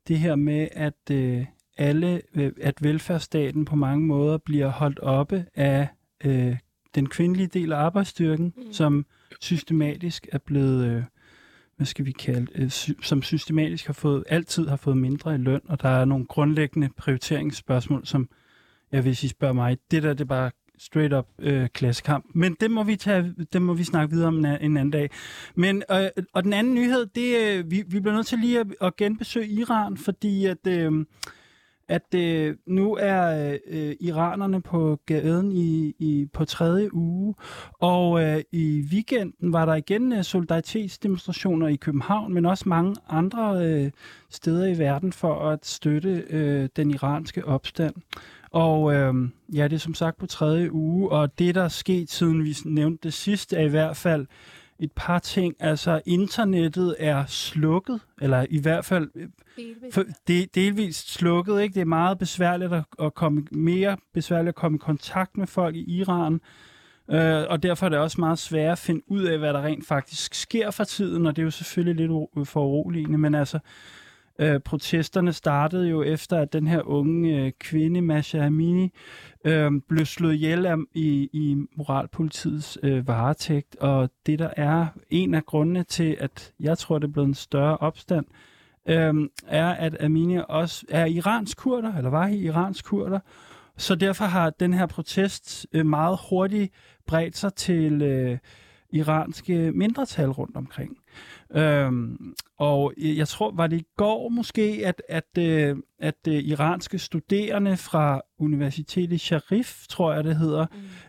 [0.09, 1.47] det her med, at øh,
[1.77, 5.89] alle, øh, at velfærdsstaten på mange måder bliver holdt oppe af
[6.25, 6.57] øh,
[6.95, 8.73] den kvindelige del af arbejdsstyrken, mm.
[8.73, 9.07] som
[9.41, 11.03] systematisk er blevet, øh,
[11.77, 15.39] hvad skal vi kalde, øh, sy- som systematisk har fået, altid har fået mindre i
[15.39, 18.29] løn, og der er nogle grundlæggende prioriteringsspørgsmål, som,
[18.93, 20.51] ja, hvis I spørger mig, det der, det bare
[20.85, 22.27] straight up øh, klassekamp.
[22.35, 25.11] Men det må vi tage, det må vi snakke videre om en, en anden dag.
[25.55, 28.67] Men øh, og den anden nyhed, det øh, vi, vi bliver nødt til lige at,
[28.81, 31.05] at genbesøge Iran, fordi at øh,
[31.89, 37.35] at øh, nu er øh, iranerne på gaden i, i på tredje uge,
[37.81, 43.67] og øh, i weekenden var der igen øh, solidaritetsdemonstrationer i København, men også mange andre
[43.67, 43.91] øh,
[44.31, 47.95] steder i verden for at støtte øh, den iranske opstand.
[48.53, 49.15] Og øh,
[49.55, 52.57] ja, det er som sagt på tredje uge, og det, der er sket siden vi
[52.65, 54.27] nævnte det sidste, er i hvert fald
[54.79, 55.55] et par ting.
[55.61, 59.11] Altså, internettet er slukket, eller i hvert fald
[59.93, 61.61] for, det, delvist slukket.
[61.61, 61.75] Ikke?
[61.75, 65.77] Det er meget besværligt at, at komme mere besværligt at komme i kontakt med folk
[65.77, 66.41] i Iran.
[67.11, 69.87] Øh, og derfor er det også meget svært at finde ud af, hvad der rent
[69.87, 73.59] faktisk sker for tiden, og det er jo selvfølgelig lidt for uroligende, men altså,
[74.39, 78.93] øh, protesterne startede jo efter, at den her unge øh, kvinde, Masha Amini,
[79.45, 85.35] øh, blev slået ihjel af, i, i moralpolitiets øh, varetægt, og det der er en
[85.35, 88.27] af grundene til, at jeg tror, det er blevet en større opstand,
[88.89, 89.15] øh,
[89.47, 93.19] er, at Amini også er iransk kurder, eller var i iransk kurder,
[93.77, 96.73] så derfor har den her protest øh, meget hurtigt
[97.07, 98.39] bredt sig til øh,
[98.93, 100.97] iranske mindretal rundt omkring.
[101.55, 106.99] Øhm, og jeg tror, var det i går måske, at, at, øh, at øh, iranske
[106.99, 110.67] studerende fra Universitetet Sharif, tror jeg det hedder,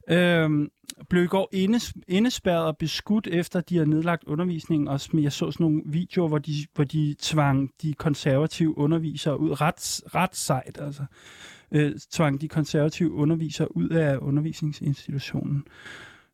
[0.07, 0.13] mm.
[0.13, 0.69] øhm,
[1.09, 4.87] blev i går indes, indespærret og beskudt efter, at de har nedlagt undervisningen.
[4.87, 9.61] Og jeg så sådan nogle videoer, hvor de, hvor de tvang de konservative undervisere ud.
[9.61, 11.05] Ret, ret sejt, altså.
[11.71, 15.63] Øh, tvang de konservative undervisere ud af undervisningsinstitutionen.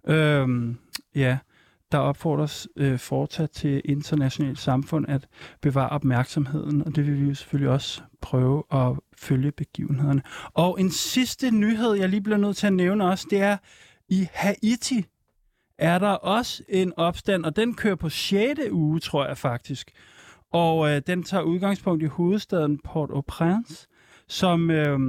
[0.07, 0.77] Øhm,
[1.15, 1.37] ja,
[1.91, 5.27] der opfordres øh, fortsat til internationalt samfund at
[5.61, 10.21] bevare opmærksomheden, og det vil vi jo selvfølgelig også prøve at følge begivenhederne.
[10.53, 13.57] Og en sidste nyhed, jeg lige bliver nødt til at nævne også, det er,
[14.09, 15.05] i Haiti
[15.77, 18.59] er der også en opstand, og den kører på 6.
[18.71, 19.91] uge, tror jeg faktisk.
[20.51, 23.87] Og øh, den tager udgangspunkt i hovedstaden Port-au-Prince,
[24.27, 24.71] som...
[24.71, 24.99] Øh,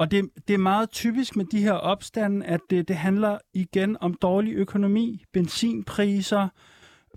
[0.00, 3.96] og det, det er meget typisk med de her opstande, at det, det handler igen
[4.00, 6.48] om dårlig økonomi, benzinpriser,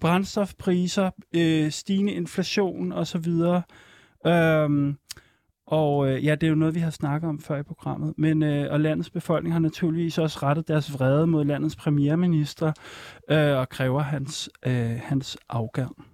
[0.02, 3.28] brændstofpriser, øh, stigende inflation osv.
[4.28, 4.98] Øhm,
[5.68, 8.14] og øh, ja, det er jo noget, vi har snakket om før i programmet.
[8.18, 12.74] Men øh, og landets befolkning har naturligvis også rettet deres vrede mod landets premierminister
[13.30, 16.06] øh, og kræver hans, øh, hans afgang.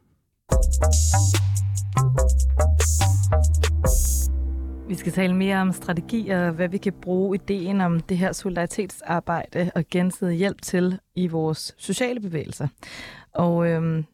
[4.90, 8.32] Vi skal tale mere om strategi og hvad vi kan bruge ideen om det her
[8.32, 12.68] solidaritetsarbejde og gensidig hjælp til i vores sociale bevægelser.
[13.34, 14.06] Og øhm,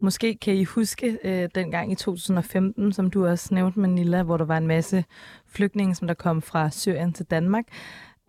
[0.00, 4.44] måske kan I huske øh, dengang i 2015, som du også nævnte, Manila, hvor der
[4.44, 5.04] var en masse
[5.46, 7.64] flygtninge, som der kom fra Syrien til Danmark.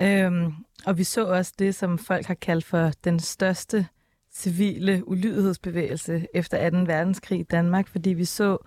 [0.01, 0.53] Øhm,
[0.85, 3.87] og vi så også det, som folk har kaldt for den største
[4.33, 6.77] civile ulydighedsbevægelse efter 2.
[6.77, 8.57] verdenskrig i Danmark, fordi vi så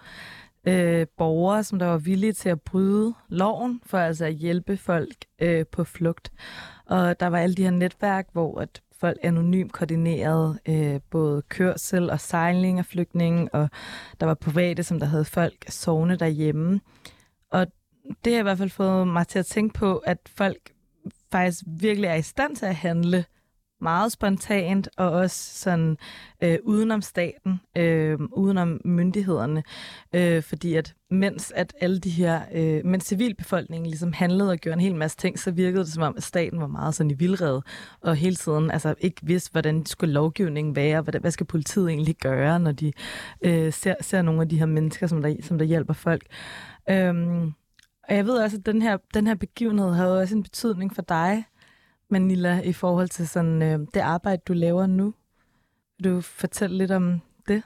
[0.67, 5.17] øh, borgere, som der var villige til at bryde loven for altså at hjælpe folk
[5.39, 6.33] øh, på flugt.
[6.87, 12.11] Og der var alle de her netværk, hvor at folk anonymt koordinerede øh, både kørsel
[12.11, 13.69] og sejling af flygtninge, og
[14.21, 16.81] der var private, som der havde folk sovende derhjemme.
[17.51, 17.67] Og
[18.25, 20.73] det har i hvert fald fået mig til at tænke på, at folk
[21.33, 23.25] faktisk virkelig er i stand til at handle
[23.81, 25.97] meget spontant og også sådan
[26.43, 29.63] øh, udenom staten, øh, udenom myndighederne,
[30.13, 34.75] øh, fordi at mens at alle de her, øh, mens civilbefolkningen ligesom handlede og gjorde
[34.75, 37.15] en hel masse ting, så virkede det som om, at staten var meget sådan i
[37.15, 37.61] vildred
[38.01, 42.17] og hele tiden altså ikke vidste, hvordan skulle lovgivningen være, hvad, hvad skal politiet egentlig
[42.17, 42.93] gøre, når de
[43.43, 46.27] øh, ser, ser nogle af de her mennesker, som der, som der hjælper folk.
[46.91, 47.43] Øh,
[48.09, 51.03] og jeg ved også, at den her, den her begivenhed havde også en betydning for
[51.03, 51.45] dig,
[52.11, 55.15] Manila, i forhold til sådan, øh, det arbejde, du laver nu.
[55.99, 57.63] Vil du fortælle lidt om det?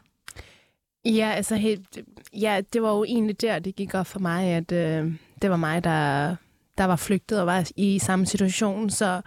[1.04, 1.98] Ja, altså helt,
[2.40, 5.56] ja, det var jo egentlig der, det gik op for mig, at øh, det var
[5.56, 6.36] mig, der,
[6.80, 8.90] der var flygtet og var i samme situation.
[8.90, 9.20] Så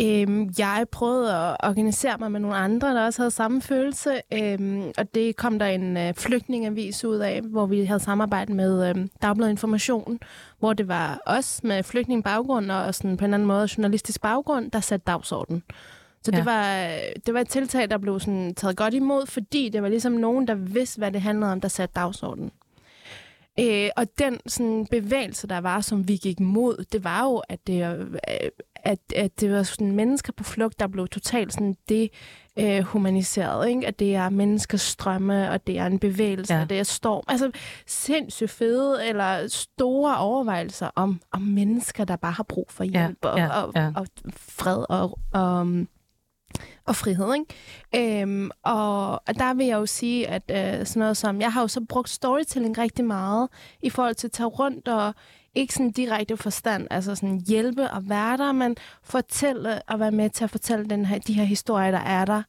[0.00, 4.20] øh, jeg prøvede at organisere mig med nogle andre, der også havde samme følelse.
[4.32, 8.88] Øh, og det kom der en øh, flygtningavis ud af, hvor vi havde samarbejdet med
[8.88, 10.18] øh, Dagbladet Information,
[10.58, 14.80] hvor det var os med flygtningbaggrund og sådan på en anden måde journalistisk baggrund, der
[14.80, 15.62] satte dagsordenen.
[16.22, 16.36] Så ja.
[16.36, 16.90] det, var,
[17.26, 20.48] det var et tiltag, der blev sådan taget godt imod, fordi det var ligesom nogen,
[20.48, 22.50] der vidste, hvad det handlede om, der satte dagsordenen.
[23.60, 27.66] Øh, og den sådan, bevægelse, der var, som vi gik mod, det var jo, at
[27.66, 32.10] det, øh, at, at det var sådan mennesker på flugt, der blev totalt sådan det
[32.58, 33.86] øh, humaniseret, ikke?
[33.86, 36.60] At det er menneskers strømme, og det er en bevægelse, ja.
[36.60, 37.24] og det er storm.
[37.28, 37.50] Altså
[37.86, 43.36] sindssygt fede eller store overvejelser om, om mennesker, der bare har brug for hjælp ja,
[43.36, 43.86] ja, og, ja.
[43.86, 45.66] og, og fred og, og
[46.86, 47.34] og frihed.
[47.34, 48.22] Ikke?
[48.22, 51.68] Øhm, og, der vil jeg jo sige, at øh, sådan noget som, jeg har jo
[51.68, 53.48] så brugt storytelling rigtig meget
[53.82, 55.14] i forhold til at tage rundt og
[55.56, 60.30] ikke sådan direkte forstand, altså sådan hjælpe og være der, men fortælle og være med
[60.30, 62.42] til at fortælle den her, de her historier, der er der.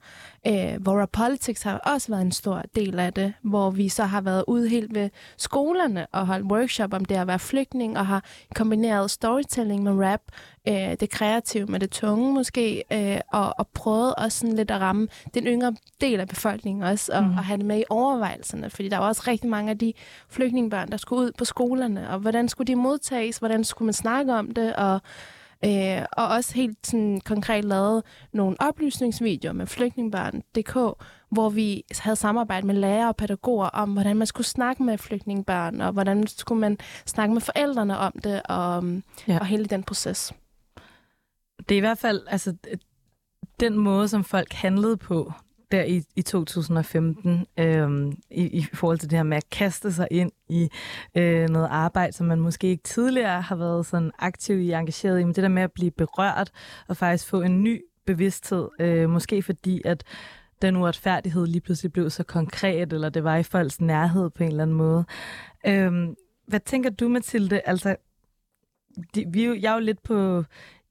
[0.47, 4.21] Øh, hvor Politics har også været en stor del af det, hvor vi så har
[4.21, 8.23] været ude helt ved skolerne og holdt workshop om det at være flygtning, og har
[8.55, 10.21] kombineret storytelling med rap,
[10.67, 14.81] øh, det kreative med det tunge måske, øh, og, og prøvet også sådan lidt at
[14.81, 17.29] ramme den yngre del af befolkningen også, og, mm.
[17.29, 19.93] og have det med i overvejelserne, fordi der var også rigtig mange af de
[20.29, 24.33] flygtningebørn, der skulle ud på skolerne, og hvordan skulle de modtages, hvordan skulle man snakke
[24.33, 25.01] om det, og
[25.65, 32.67] Øh, og også helt sådan, konkret lavet nogle oplysningsvideoer med flygtningebørn.dk, hvor vi havde samarbejde
[32.67, 36.77] med lærere og pædagoger om, hvordan man skulle snakke med flygtningebørn, og hvordan skulle man
[37.05, 38.83] snakke med forældrene om det, og,
[39.27, 39.39] ja.
[39.39, 40.33] og hele den proces.
[41.69, 42.55] Det er i hvert fald altså,
[43.59, 45.33] den måde, som folk handlede på
[45.71, 50.07] der i, i 2015 øh, i, i forhold til det her med at kaste sig
[50.11, 50.69] ind i
[51.15, 55.23] øh, noget arbejde, som man måske ikke tidligere har været sådan aktiv i, engageret i,
[55.23, 56.51] men det der med at blive berørt
[56.87, 60.03] og faktisk få en ny bevidsthed, øh, måske fordi at
[60.61, 64.49] den uretfærdighed lige pludselig blev så konkret, eller det var i folks nærhed på en
[64.49, 65.05] eller anden måde.
[65.67, 65.91] Øh,
[66.47, 67.61] hvad tænker du, Mathilde?
[67.65, 67.95] Altså,
[69.15, 70.43] de, vi, jeg er jo lidt på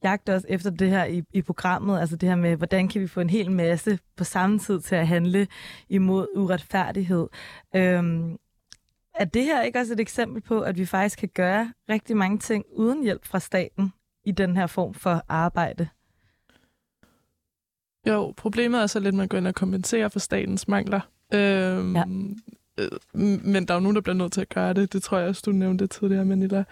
[0.08, 3.06] jagter os efter det her i, i programmet, altså det her med, hvordan kan vi
[3.06, 5.46] få en hel masse på samme tid til at handle
[5.88, 7.28] imod uretfærdighed.
[7.76, 8.36] Øhm,
[9.14, 12.38] er det her ikke også et eksempel på, at vi faktisk kan gøre rigtig mange
[12.38, 13.92] ting uden hjælp fra staten
[14.24, 15.88] i den her form for arbejde?
[18.06, 21.00] Jo, problemet er så lidt, at man går ind og kompenserer for statens mangler.
[21.34, 22.04] Øhm, ja.
[22.78, 22.90] øh,
[23.44, 24.92] men der er jo nogen, der bliver nødt til at gøre det.
[24.92, 26.64] Det tror jeg også, du nævnte tidligere, Manila.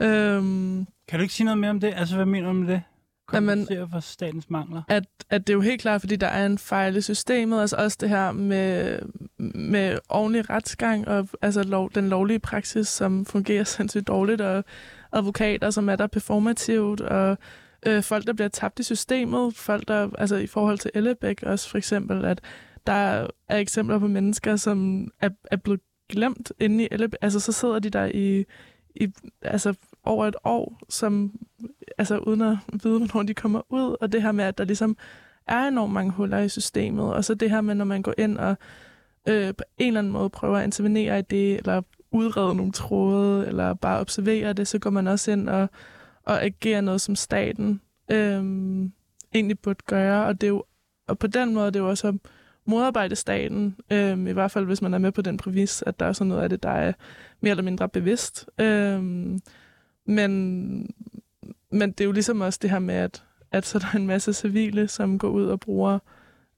[0.00, 1.92] Øhm, kan du ikke sige noget mere om det?
[1.96, 2.82] Altså, hvad mener du med det?
[3.26, 4.82] Kompensere for statens mangler?
[4.88, 7.76] At, at det er jo helt klart, fordi der er en fejl i systemet, altså
[7.76, 8.98] også det her med,
[9.54, 14.64] med ordentlig retsgang og altså lov, den lovlige praksis, som fungerer sindssygt dårligt, og
[15.12, 17.38] advokater, som er der performativt, og
[17.86, 21.70] øh, folk, der bliver tabt i systemet, folk, der, altså i forhold til Ellebæk også
[21.70, 22.40] for eksempel, at
[22.86, 22.92] der
[23.48, 27.78] er eksempler på mennesker, som er, er blevet glemt inde i Ellebæk, altså så sidder
[27.78, 28.44] de der i,
[28.94, 29.08] i
[29.42, 31.32] altså over et år, som,
[31.98, 34.96] altså uden at vide, hvornår de kommer ud, og det her med, at der ligesom
[35.46, 38.38] er enormt mange huller i systemet, og så det her med, når man går ind
[38.38, 38.56] og
[39.28, 43.46] øh, på en eller anden måde prøver at intervenere i det, eller udrede nogle tråde,
[43.46, 45.68] eller bare observere det, så går man også ind og,
[46.24, 48.44] og agerer noget, som staten øh,
[49.34, 50.64] egentlig burde gøre, og det er jo
[51.10, 52.14] og på den måde det er jo også at
[52.64, 56.06] modarbejde staten, øh, i hvert fald hvis man er med på den præmis, at der
[56.06, 56.92] er sådan noget af det, der er
[57.40, 58.48] mere eller mindre bevidst.
[58.58, 59.02] Øh,
[60.10, 60.90] men
[61.72, 64.06] men det er jo ligesom også det her med, at, at så er der en
[64.06, 65.98] masse civile, som går ud og bruger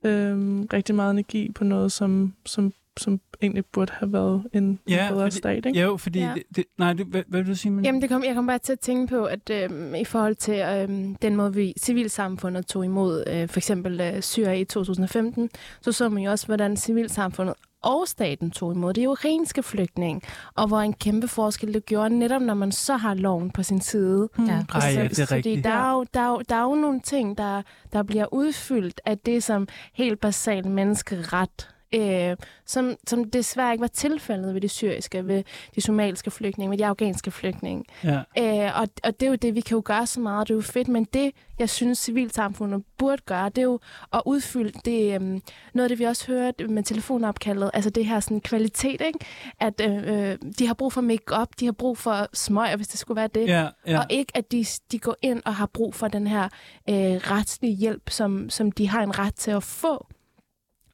[0.05, 5.09] øhm, rigtig meget energi på noget, som, som, som egentlig burde have været en, Ja,
[5.11, 5.67] bedre fordi- stat.
[5.67, 5.81] Ikke?
[5.81, 6.19] Jo, fordi...
[6.21, 6.33] Ja.
[6.35, 7.85] Det, det, nej, det, hvad, hvad vil du sige, men?
[7.85, 10.55] Jamen, det kom, jeg kom bare til at tænke på, at øhm, i forhold til
[10.61, 15.93] øhm, den måde, vi civilsamfundet tog imod øh, for eksempel øh, Syrien i 2015, så
[15.93, 18.95] så man jo også, hvordan civilsamfundet og staten tog imod.
[18.95, 20.23] Det er jo renske flygtning,
[20.55, 23.81] og hvor en kæmpe forskel det gjorde, netop når man så har loven på sin
[23.81, 24.29] side.
[24.39, 24.45] Mm.
[24.45, 24.63] Ja.
[24.75, 25.65] Ej, ja, det er Fordi rigtigt.
[25.65, 29.01] der er, jo, der, er jo, der er jo nogle ting, der, der bliver udfyldt
[29.05, 34.69] af det som helt basal menneskeret, øh, som, som desværre ikke var tilfældet ved de
[34.69, 35.43] syriske, ved
[35.75, 37.85] de somaliske flygtninge, ved de afghanske flygtninge.
[38.05, 38.21] Ja.
[38.39, 40.57] Øh, og, og det er jo det, vi kan jo gøre så meget, det er
[40.57, 43.81] jo fedt, men det, jeg synes, civilsamfundet burde gøre, det er jo
[44.13, 45.43] at udfylde det, øhm,
[45.75, 49.19] noget af det, vi også hørte med telefonopkaldet, altså det her sådan kvalitet, ikke?
[49.61, 52.99] at øh, øh, de har brug for make-up, de har brug for smøger, hvis det
[52.99, 53.99] skulle være det, Ja, ja.
[53.99, 56.45] og ikke at de, de går ind og har brug for den her
[56.89, 60.07] øh, retslige hjælp, som, som de har en ret til at få.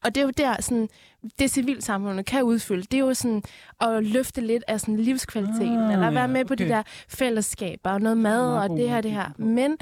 [0.04, 0.88] Og det er jo der, sådan,
[1.38, 3.42] det civilsamfundet kan udfylde, det er jo sådan
[3.80, 6.74] at løfte lidt af sådan livskvaliteten, Ah, eller være ja, med på de okay.
[6.74, 9.30] der fællesskaber, og noget mad, og det her, det her.
[9.38, 9.76] Men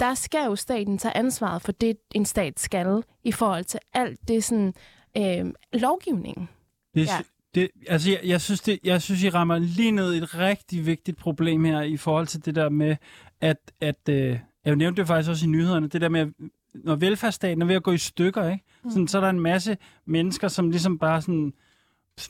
[0.00, 4.28] der skal jo staten tage ansvaret for det, en stat skal, i forhold til alt
[4.28, 4.74] det sådan,
[5.16, 6.48] øh, lovgivningen.
[6.94, 7.18] Det, Ja.
[7.54, 11.16] det, altså, jeg, jeg, synes, det, jeg synes, I rammer lige ned et rigtig vigtigt
[11.18, 12.96] problem her i forhold til det der med,
[13.40, 16.26] at, at øh, jeg nævnte det faktisk også i nyhederne, det der med,
[16.74, 18.64] når velfærdsstaten er ved at gå i stykker, ikke?
[18.90, 21.52] Sådan, så er der en masse mennesker, som ligesom bare sådan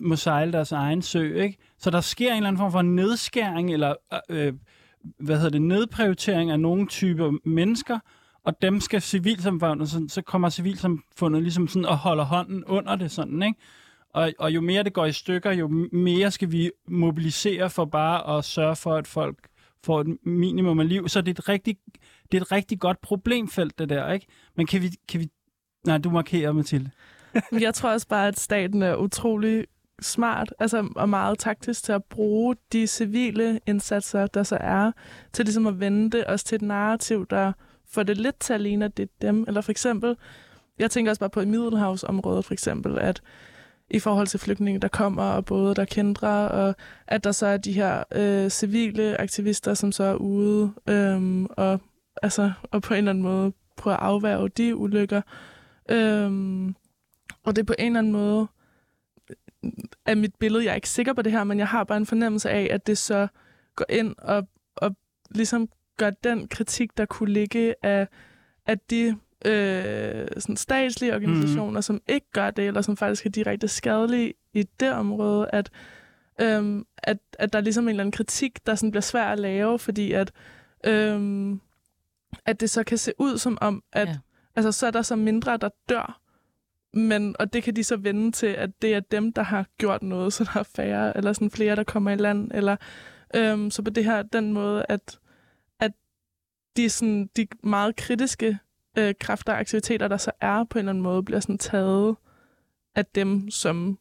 [0.00, 1.58] må sejle deres egen sø, ikke?
[1.78, 3.94] Så der sker en eller anden form for nedskæring, eller
[4.28, 4.52] øh,
[5.18, 7.98] hvad hedder det, nedprioritering af nogle typer mennesker,
[8.44, 13.10] og dem skal civilsamfundet, så, så kommer civilsamfundet ligesom sådan og holder hånden under det
[13.10, 13.60] sådan, ikke?
[14.14, 18.38] Og, og jo mere det går i stykker, jo mere skal vi mobilisere for bare
[18.38, 19.48] at sørge for, at folk
[19.84, 21.08] får et minimum af liv.
[21.08, 21.76] Så det er et rigtig,
[22.32, 24.26] det er et rigtig godt problemfelt, det der, ikke?
[24.56, 24.90] Men kan vi...
[25.08, 25.28] Kan vi
[25.86, 26.90] nej, du markerer, Mathilde.
[27.60, 29.66] Jeg tror også bare, at staten er utrolig
[30.00, 34.92] smart altså, og meget taktisk til at bruge de civile indsatser, der så er,
[35.32, 37.52] til ligesom at vende det også til et narrativ, der
[37.90, 39.44] får det lidt til at ligne, at det er dem.
[39.48, 40.16] Eller for eksempel,
[40.78, 43.22] jeg tænker også bare på i Middelhavsområdet for eksempel, at
[43.90, 46.74] i forhold til flygtninge, der kommer, og både der kendrer, og
[47.06, 51.80] at der så er de her øh, civile aktivister, som så er ude øhm, og,
[52.22, 55.22] altså, og på en eller anden måde prøver at afværge de ulykker.
[55.90, 56.74] Øhm,
[57.44, 58.46] og det er på en eller anden måde
[60.06, 62.06] af mit billede, jeg er ikke sikker på det her, men jeg har bare en
[62.06, 63.28] fornemmelse af, at det så
[63.76, 64.96] går ind og, og
[65.30, 68.08] ligesom gør den kritik, der kunne ligge af,
[68.66, 71.82] af de øh, sådan statslige organisationer, mm.
[71.82, 75.70] som ikke gør det, eller som faktisk er direkte skadelige i det område, at,
[76.40, 79.38] øhm, at, at der er ligesom en eller anden kritik, der sådan bliver svær at
[79.38, 80.32] lave, fordi at,
[80.84, 81.60] øhm,
[82.44, 84.18] at det så kan se ud som om, at Ja.
[84.56, 86.20] altså, så er der så mindre, der dør,
[86.94, 90.02] men, og det kan de så vende til, at det er dem, der har gjort
[90.02, 92.76] noget, så der er færre, eller sådan flere, der kommer i land, eller
[93.34, 95.18] øhm, så på det her, den måde, at,
[95.80, 95.92] at
[96.76, 98.58] de, sådan, de meget kritiske
[98.98, 102.16] øh, kræfter og aktiviteter, der så er på en eller anden måde, bliver sådan taget
[102.94, 103.98] af dem, som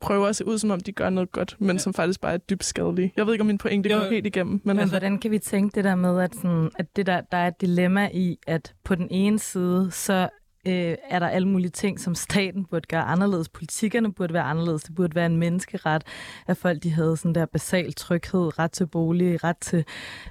[0.00, 1.78] prøver at se ud, som om de gør noget godt, men Ja.
[1.78, 3.12] som faktisk bare er dybt skadelige.
[3.16, 5.38] Jeg ved ikke, om min pointe går helt igennem, men Men altså, hvordan kan vi
[5.38, 8.74] tænke det der med, at, sådan, at det der, der er et dilemma i, at
[8.84, 10.28] på den ene side, så
[10.66, 13.48] øh, er der alle mulige ting, som staten burde gøre anderledes.
[13.48, 14.82] Politikkerne burde være anderledes.
[14.82, 16.02] Det burde være en menneskeret,
[16.46, 19.84] at folk de havde sådan der basal tryghed, ret til bolig, ret til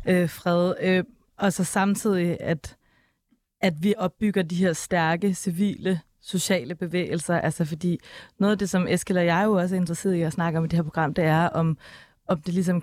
[0.08, 0.74] øh, fred.
[0.82, 1.04] Øh,
[1.38, 2.76] og så samtidig, at,
[3.62, 7.40] at vi opbygger de her stærke civile sociale bevægelser.
[7.40, 8.00] Altså fordi
[8.38, 10.66] noget af det, som Eskild og jeg jo også er interesseret i at snakke om
[10.66, 11.78] i det her program, det er, om,
[12.28, 12.82] om det ligesom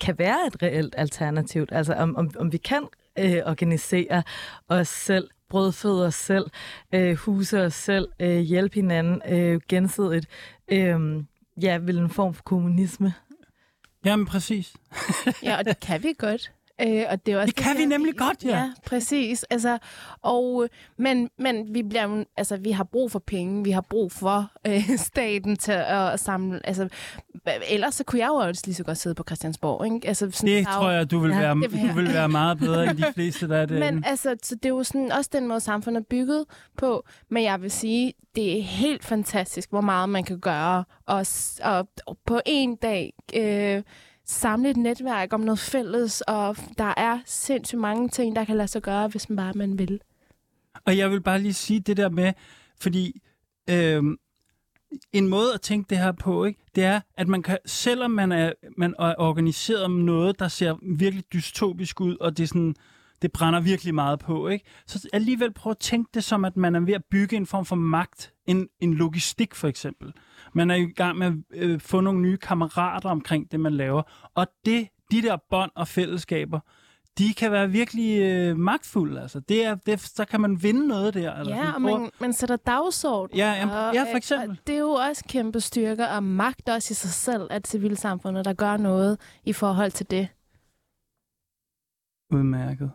[0.00, 1.66] kan være et reelt alternativ.
[1.72, 2.86] Altså om, om, om vi kan
[3.18, 4.22] øh, organisere
[4.68, 6.46] os selv, brødføde os selv,
[6.92, 10.26] øh, huse os selv, øh, hjælpe hinanden øh, gensidigt.
[10.68, 11.22] Øh,
[11.62, 13.14] ja, vel en form for kommunisme.
[14.04, 14.74] Jamen, præcis.
[15.42, 16.52] Ja, og det kan vi godt.
[16.80, 18.48] Øh, og det, er også Det kan vi her, nemlig godt, ja.
[18.48, 19.42] Ja, præcis.
[19.42, 19.78] Altså,
[20.22, 24.50] og, men, men vi, bliver, altså, vi har brug for penge, vi har brug for
[24.66, 26.66] øh, staten til at samle...
[26.66, 26.88] Altså,
[27.68, 29.84] ellers så kunne jeg jo også lige så godt sidde på Christiansborg.
[29.94, 30.08] Ikke?
[30.08, 32.58] Altså, sådan, Det tror jeg, du vil, Ja, være, det vil du vil være meget
[32.58, 33.78] bedre end de fleste, der er det.
[33.78, 36.44] Men altså, så det er jo sådan, også den måde, samfundet er bygget
[36.76, 37.04] på.
[37.30, 40.84] Men jeg vil sige, det er helt fantastisk, hvor meget man kan gøre.
[41.06, 41.26] Og,
[41.62, 43.82] og, og på en dag øh,
[44.24, 46.20] samle et netværk om noget fælles.
[46.20, 49.78] Og der er sindssygt mange ting, der kan lade sig gøre, hvis man bare man
[49.78, 50.00] vil.
[50.84, 52.32] Og jeg vil bare lige sige det der med,
[52.80, 53.22] fordi
[53.70, 54.02] øh,
[55.12, 58.32] en måde at tænke det her på, ikke, det er, at man kan, selvom man
[58.32, 62.74] er, man er organiseret om noget, der ser virkelig dystopisk ud, og det er sådan,
[63.22, 64.64] det brænder virkelig meget på, ikke?
[64.86, 67.64] så alligevel prøv at tænke det som, at man er ved at bygge en form
[67.64, 70.12] for magt, en, en logistik for eksempel.
[70.54, 74.02] Man er i gang med at øh, få nogle nye kammerater omkring det, man laver,
[74.34, 76.60] og det, de der bånd og fællesskaber,
[77.18, 79.20] de kan være virkelig øh, magtfulde.
[79.20, 79.40] Altså.
[79.40, 81.34] Det er, det, så kan man vinde noget der.
[81.34, 83.36] Eller Ja, og man, man sætter dagsorden.
[83.36, 84.50] Ja, jamen, og, ja, for øh, eksempel.
[84.50, 88.44] Og det er jo også kæmpe styrker og magt også i sig selv, at civilsamfundet,
[88.44, 90.28] der gør noget i forhold til det.
[92.32, 92.90] Udmærket.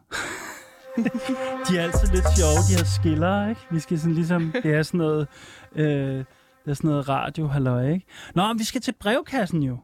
[1.67, 3.61] de er altid lidt sjove, de her skiller, ikke?
[3.71, 5.27] Vi skal sådan ligesom, det er sådan noget,
[5.75, 6.25] øh,
[6.69, 8.05] det er sådan noget radio, halløj, ikke?
[8.35, 9.77] Nå, men vi skal til brevkassen jo.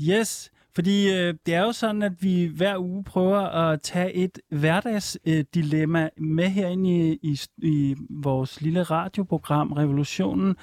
[0.00, 4.38] Yes, fordi øh, det er jo sådan, at vi hver uge prøver at tage et
[4.50, 10.56] hverdagsdilemma øh, med herinde i, i, i vores lille radioprogram Revolutionen.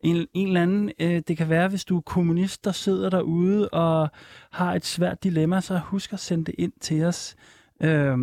[0.00, 3.68] En, en eller anden, øh, det kan være, hvis du er kommunist, der sidder derude
[3.68, 4.10] og
[4.50, 7.36] har et svært dilemma, så husk at sende det ind til os
[7.80, 8.18] øh,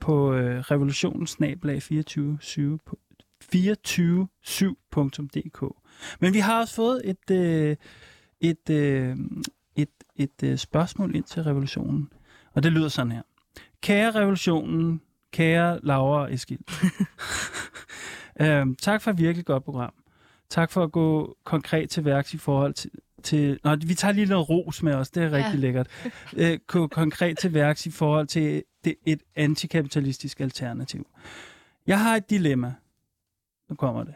[0.00, 2.38] på øh, revolutionsnablag 24
[3.42, 5.64] 247.dk.
[6.20, 7.76] Men vi har også fået et, øh,
[8.40, 9.16] et, øh,
[9.76, 12.08] et, et øh, spørgsmål ind til revolutionen,
[12.54, 13.22] og det lyder sådan her.
[13.82, 15.00] Kære revolutionen,
[15.32, 16.60] kære Laura og Eskild.
[18.40, 19.92] øhm, tak for et virkelig godt program.
[20.50, 22.90] Tak for at gå konkret til værks i forhold til...
[23.22, 25.58] til nå, vi tager lige noget ros med os, det er rigtig Ja.
[25.58, 25.88] lækkert.
[26.36, 31.06] Øh, gå konkret til værks i forhold til det, et antikapitalistisk alternativ.
[31.86, 32.74] Jeg har et dilemma.
[33.68, 34.14] Nu kommer det.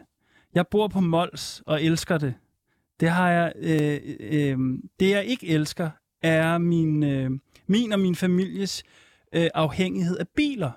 [0.55, 2.33] Jeg bor på Mols og elsker det.
[2.99, 3.53] Det har jeg.
[3.55, 4.57] Øh, øh,
[4.99, 5.89] det jeg ikke elsker
[6.21, 7.31] er min, øh,
[7.67, 8.83] min og min families
[9.33, 10.71] øh, afhængighed af biler.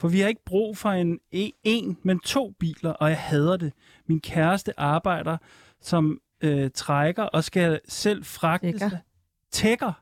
[0.00, 1.20] For vi har ikke brug for en,
[1.64, 3.72] en, men to biler, og jeg hader det.
[4.06, 5.36] Min kæreste arbejder
[5.80, 8.90] som øh, trækker og skal selv fragte Tækker.
[9.50, 9.92] Tækker.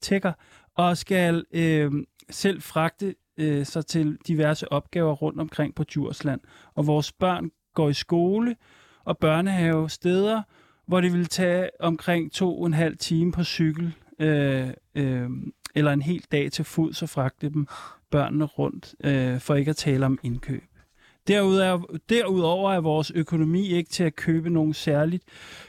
[0.00, 0.32] Tækker.
[0.74, 1.92] Og skal øh,
[2.30, 6.40] selv fragte øh, sig til diverse opgaver rundt omkring på Djursland.
[6.74, 8.56] Og vores børn går i skole
[9.04, 10.42] og børnehave steder,
[10.86, 15.30] hvor det vil tage omkring to og en halv time på cykel, øh, øh,
[15.74, 17.66] eller en hel dag til fod, så fragte dem
[18.10, 20.62] børnene rundt, øh, for ikke at tale om indkøb.
[21.28, 25.24] Derudover, derudover er vores økonomi ikke til at købe nogle særligt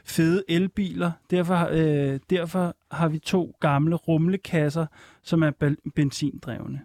[0.05, 1.11] fede elbiler.
[1.31, 4.85] Derfor, øh, derfor har vi to gamle rumlekasser,
[5.23, 6.81] som er benzindrevne.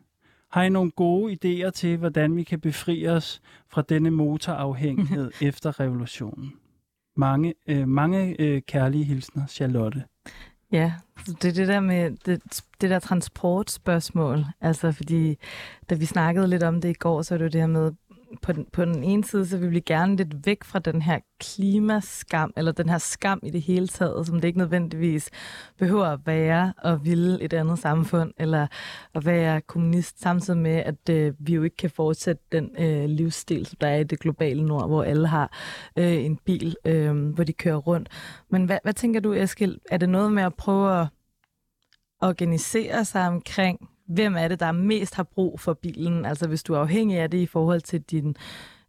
[0.51, 5.81] Har I nogle gode idéer til, hvordan vi kan befri os fra denne motorafhængighed efter
[5.81, 6.53] revolutionen?
[7.17, 10.05] Mange, øh, mange øh, kærlige hilsner, Charlotte.
[10.73, 10.93] Ja,
[11.27, 14.45] så det er det der med det, det der transportspørgsmål.
[14.61, 15.39] Altså, fordi
[15.91, 17.93] da vi snakkede lidt om det i går, så er det jo det her med,
[18.43, 21.19] på den, på den ene side, så vil vi gerne lidt væk fra den her
[21.41, 25.31] klimaskam, eller den her skam i det hele taget, som det ikke nødvendigvis
[25.79, 28.67] behøver at være og ville et andet samfund, eller
[29.15, 33.67] at være kommunist, samtidig med, at øh, vi jo ikke kan fortsætte den øh, livsstil,
[33.67, 35.53] som der er i det globale nord, hvor alle har
[35.97, 38.09] øh, en bil, øh, hvor de kører rundt.
[38.51, 39.79] Men hvad, hvad tænker du, Eskild?
[39.91, 41.07] Er det noget med at prøve at
[42.23, 46.25] organisere sig omkring, hvem er det, der mest har brug for bilen?
[46.25, 48.37] Altså hvis du er afhængig af det i forhold til din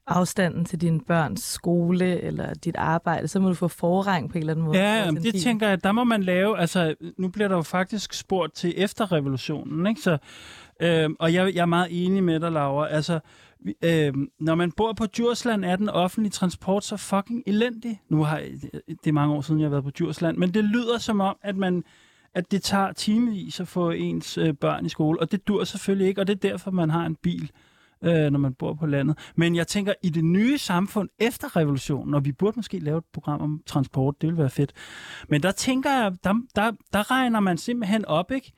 [0.08, 4.40] afstanden til dine børns skole eller dit arbejde, så må du få forrang på en
[4.40, 4.78] eller anden måde.
[4.78, 5.42] Ja, det bil.
[5.42, 9.88] tænker jeg, der må man lave, altså nu bliver der jo faktisk spurgt til efterrevolutionen,
[9.88, 10.02] ikke?
[10.02, 10.18] Så,
[10.82, 13.20] øh, og jeg, jeg er meget enig med dig, Laura, altså
[13.84, 18.02] øh, når man bor på Djursland, er den offentlige transport så fucking elendig.
[18.10, 18.52] Nu har jeg,
[18.88, 21.38] det er mange år siden, jeg har været på Djursland, men det lyder som om,
[21.42, 21.84] at man
[22.34, 26.08] at det tager timevis at få ens øh, børn i skole, og det dur selvfølgelig
[26.08, 27.52] ikke, og det er derfor, man har en bil,
[28.04, 29.18] øh, når man bor på landet.
[29.36, 33.06] Men jeg tænker, i det nye samfund efter revolutionen, og vi burde måske lave et
[33.14, 34.74] program om transport, det ville være fedt,
[35.30, 38.52] men der tænker jeg, der, der, der regner man simpelthen op, ikke?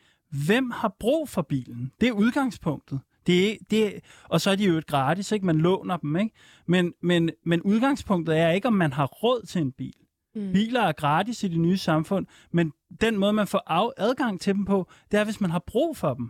[0.46, 1.92] Hvem har brug for bilen?
[2.02, 3.00] Det er udgangspunktet.
[3.28, 3.94] Det er, det
[4.24, 5.46] og så er de jo et gratis, ikke?
[5.46, 6.36] Man låner dem, ikke?
[6.68, 9.94] Men, men, men udgangspunktet er ikke, om man har råd til en bil.
[10.36, 10.52] Mm.
[10.54, 14.54] Biler er gratis i det nye samfund, men den måde, man får af, adgang til
[14.54, 16.30] dem på, det er, hvis man har brug for dem.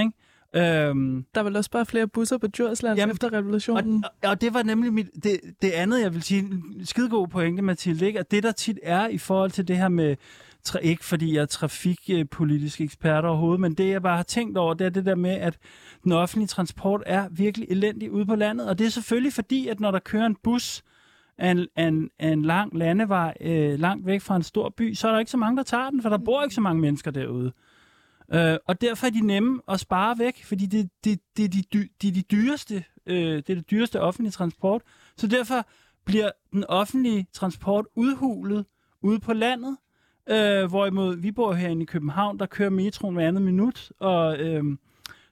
[0.00, 0.12] Ikke?
[0.56, 4.04] Øhm, Der er vel også bare flere busser på Djursland Jamen, efter revolutionen.
[4.22, 7.62] og, og det var nemlig mit, det, det andet, jeg vil sige, en skidegod pointe,
[7.62, 8.18] Mathilde, ikke?
[8.18, 10.16] at det, der tit er i forhold til det her med,
[10.68, 14.74] tra- ikke fordi jeg er trafikpolitisk ekspert overhovedet, men det, jeg bare har tænkt over,
[14.74, 15.58] det er det der med, at
[16.04, 19.80] den offentlige transport er virkelig elendig ude på landet, og det er selvfølgelig fordi, at
[19.80, 20.82] når der kører en bus
[21.42, 24.94] af en, af en, af en lang landevej øh, langt væk fra en stor by,
[24.94, 26.80] så er der ikke så mange, der tager den, for der bor ikke så mange
[26.80, 27.52] mennesker derude.
[28.34, 31.62] Øh, og derfor er de nemme at spare væk, fordi det, det, det, er de,
[31.62, 34.82] dy, de er de dyreste, øh, det er det dyreste offentlige transport.
[35.16, 35.66] Så derfor
[36.04, 38.64] bliver den offentlige transport udhulet
[39.02, 39.76] ude på landet.
[40.30, 43.92] Øh, hvorimod vi bor herinde i København, der kører metroen hver andet minut.
[43.98, 44.64] Og, øh,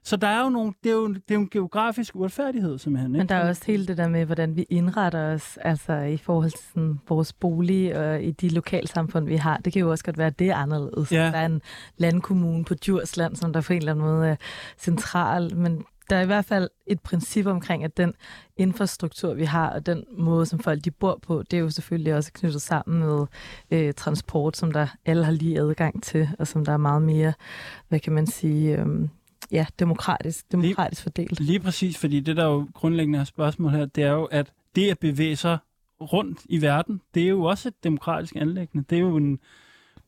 [0.03, 3.11] så der er jo nogle, det, er jo, det er jo en geografisk uretfærdighed, simpelthen.
[3.11, 3.17] Ikke?
[3.17, 6.51] Men der er også hele det der med, hvordan vi indretter os altså i forhold
[6.51, 9.57] til sådan, vores bolig og i de lokalsamfund, vi har.
[9.57, 11.11] Det kan jo også godt være, at det er anderledes.
[11.11, 11.25] Ja.
[11.25, 11.61] Der er en
[11.97, 14.35] landkommune på Djursland, som der på en eller anden måde er
[14.77, 18.13] central, men der er i hvert fald et princip omkring, at den
[18.57, 22.15] infrastruktur, vi har, og den måde, som folk de bor på, det er jo selvfølgelig
[22.15, 23.25] også knyttet sammen med
[23.71, 27.33] øh, transport, som der alle har lige adgang til, og som der er meget mere,
[27.89, 29.07] hvad kan man sige, øh,
[29.51, 31.39] ja, demokratisk, demokratisk fordelt.
[31.39, 34.53] Lige præcis, fordi det der er jo grundlæggende er spørgsmål her, det er jo, at
[34.75, 35.57] det at bevæge sig
[36.01, 38.85] rundt i verden, det er jo også et demokratisk anlæggende.
[38.89, 39.39] Det er jo, en,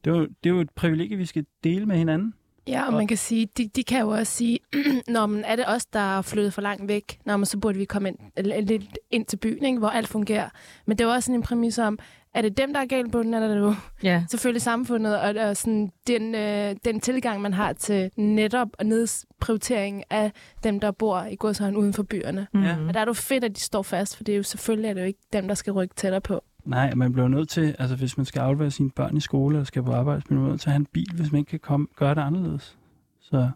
[0.06, 2.34] det er jo, det er jo et privilegie, vi skal dele med hinanden.
[2.68, 4.60] Ja, og man kan sige, de, de kan jo også sige,
[5.08, 7.78] når man er det os, der er flyttet for langt væk, når man så burde
[7.78, 8.18] vi komme ind,
[8.66, 10.50] lidt ind til byen, ikke, hvor alt fungerer.
[10.86, 12.00] Men det er jo også sådan en præmis om,
[12.36, 15.20] er det dem, der er galt på den, eller er det jo Ja, selvfølgelig samfundet,
[15.20, 20.32] og, og sådan, den, øh, den tilgang, man har til netop og nedprioritering af
[20.64, 22.48] dem, der bor i godsøjen uden for byerne.
[22.54, 22.64] mm.
[22.64, 22.76] Ja.
[22.88, 24.90] Og der er det jo fedt, at de står fast, for det er jo selvfølgelig
[24.90, 26.44] er det jo ikke dem, der skal rykke tættere på.
[26.66, 29.66] Nej, man bliver nødt til, altså hvis man skal aflevere sine børn i skole, eller
[29.66, 31.50] skal på arbejde, så bliver man nødt til at have en bil, hvis man ikke
[31.50, 32.78] kan komme, gøre det anderledes.
[33.22, 33.50] Så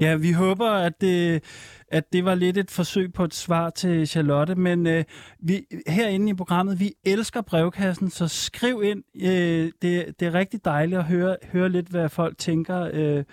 [0.00, 1.44] ja, vi håber, at det,
[1.88, 5.04] at det var lidt et forsøg på et svar til Charlotte, men øh,
[5.40, 9.02] vi, herinde i programmet, vi elsker brevkassen, så skriv ind.
[9.22, 13.24] Øh, det, det er rigtig dejligt at høre, høre lidt, hvad folk tænker øh,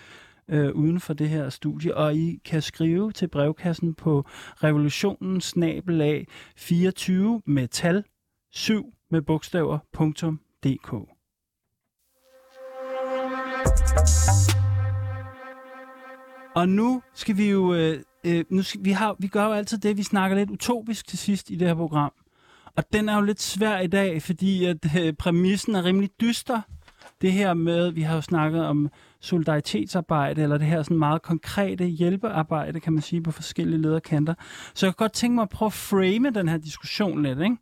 [0.50, 4.26] øh, uden for det her studie, og I kan skrive til brevkassen på
[4.64, 5.42] revolutionen
[6.56, 8.04] 24 med tal
[8.52, 10.94] 7 med bogstaver punktum dk.
[16.56, 19.78] Og nu skal vi jo, øh, øh, nu skal, vi, har, vi gør jo altid
[19.78, 22.12] det, vi snakker lidt utopisk til sidst i det her program.
[22.76, 26.62] Og den er jo lidt svær i dag, fordi at øh, præmissen er rimelig dyster.
[27.22, 28.90] Det her med, vi har jo snakket om
[29.20, 34.34] solidaritetsarbejde, eller det her sådan meget konkrete hjælpearbejde, kan man sige, på forskellige lederkanter.
[34.74, 37.58] Så jeg kan godt tænke mig at prøve at frame den her diskussion lidt, ikke?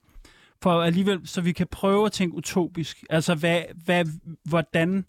[0.61, 3.03] For alligevel, så vi kan prøve at tænke utopisk.
[3.09, 4.05] Altså, hvad, hvad,
[4.43, 5.05] hvordan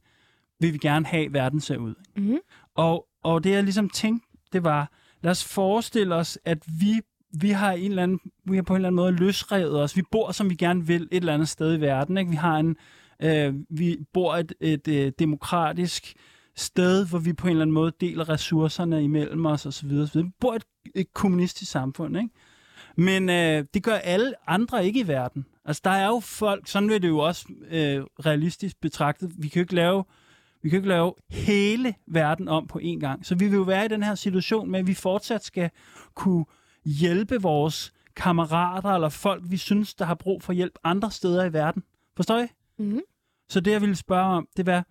[0.61, 1.95] vil vi gerne have, at verden ser ud?
[2.17, 2.39] Mm-hmm.
[2.75, 4.93] Og, og det jeg ligesom tænkte, det var,
[5.23, 7.01] lad os forestille os, at vi,
[7.41, 9.97] vi har en eller anden, vi har på en eller anden måde løsrevet os.
[9.97, 12.19] Vi bor, som vi gerne vil, et eller andet sted i verden.
[12.19, 12.31] Ikke?
[12.31, 12.77] Vi har en,
[13.23, 16.15] øh, vi bor et, et, et demokratisk
[16.57, 19.91] sted, hvor vi på en eller anden måde deler ressourcerne imellem os osv.
[19.91, 20.23] osv.
[20.23, 22.31] Vi bor et, et kommunistisk samfund, ikke?
[22.99, 25.47] Men øh, det gør alle andre ikke i verden.
[25.65, 29.33] Altså, der er jo folk, sådan vil det jo også øh, realistisk betragtet.
[29.39, 30.05] Vi kan jo ikke lave
[30.63, 33.27] vi kan ikke lave hele verden om på én gang.
[33.27, 35.71] Så vi vil jo være i den her situation med, at vi fortsat skal
[36.15, 36.45] kunne
[36.85, 41.53] hjælpe vores kammerater eller folk, vi synes, der har brug for hjælp andre steder i
[41.53, 41.83] verden.
[42.17, 42.47] Forstår I?
[42.79, 43.01] Mm-hmm.
[43.49, 44.87] Så det, jeg ville spørge om, det var,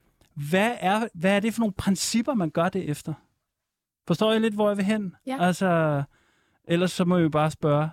[0.50, 3.14] hvad er, hvad er det for nogle principper, man gør det efter?
[4.08, 5.16] Forstår I lidt, hvor jeg vil hen?
[5.26, 5.38] Ja.
[5.40, 6.04] Altså,
[6.68, 7.90] ellers så må jeg jo bare spørge.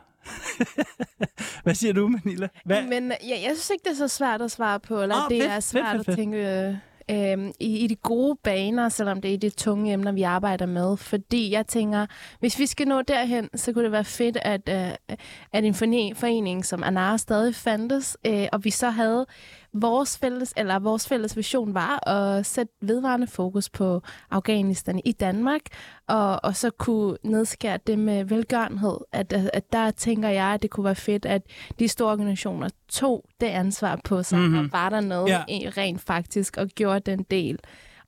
[1.65, 2.49] hvad siger du, Manila?
[2.65, 2.83] Hvad?
[2.83, 5.43] Men ja, jeg synes ikke, det er så svært at svare på, eller oh, det
[5.43, 6.09] fedt, er fedt, svært fedt, fedt.
[6.09, 6.75] at tænke øh,
[7.11, 10.97] øh, i, i de gode baner, selvom det er de tunge emner, vi arbejder med.
[10.97, 12.07] Fordi jeg tænker,
[12.41, 15.19] hvis vi skal nå derhen, så kunne det være fedt, at, øh,
[15.53, 19.27] at en forne- forening som Anar stadig fandtes, øh, og vi så havde
[19.75, 25.61] vores fælles, eller vores fælles vision var at sætte vedvarende fokus på Afghanistan i Danmark,
[26.09, 28.97] og, og så kunne nedskære det med velgørenhed.
[29.13, 31.43] At, at, der tænker jeg, at det kunne være fedt, at
[31.79, 34.49] de store organisationer tog det ansvar på sig, Mhm.
[34.49, 34.65] mm-hmm.
[34.65, 35.43] og var dernede Ja.
[35.49, 35.71] ja.
[35.77, 37.59] rent faktisk, og gjorde den del.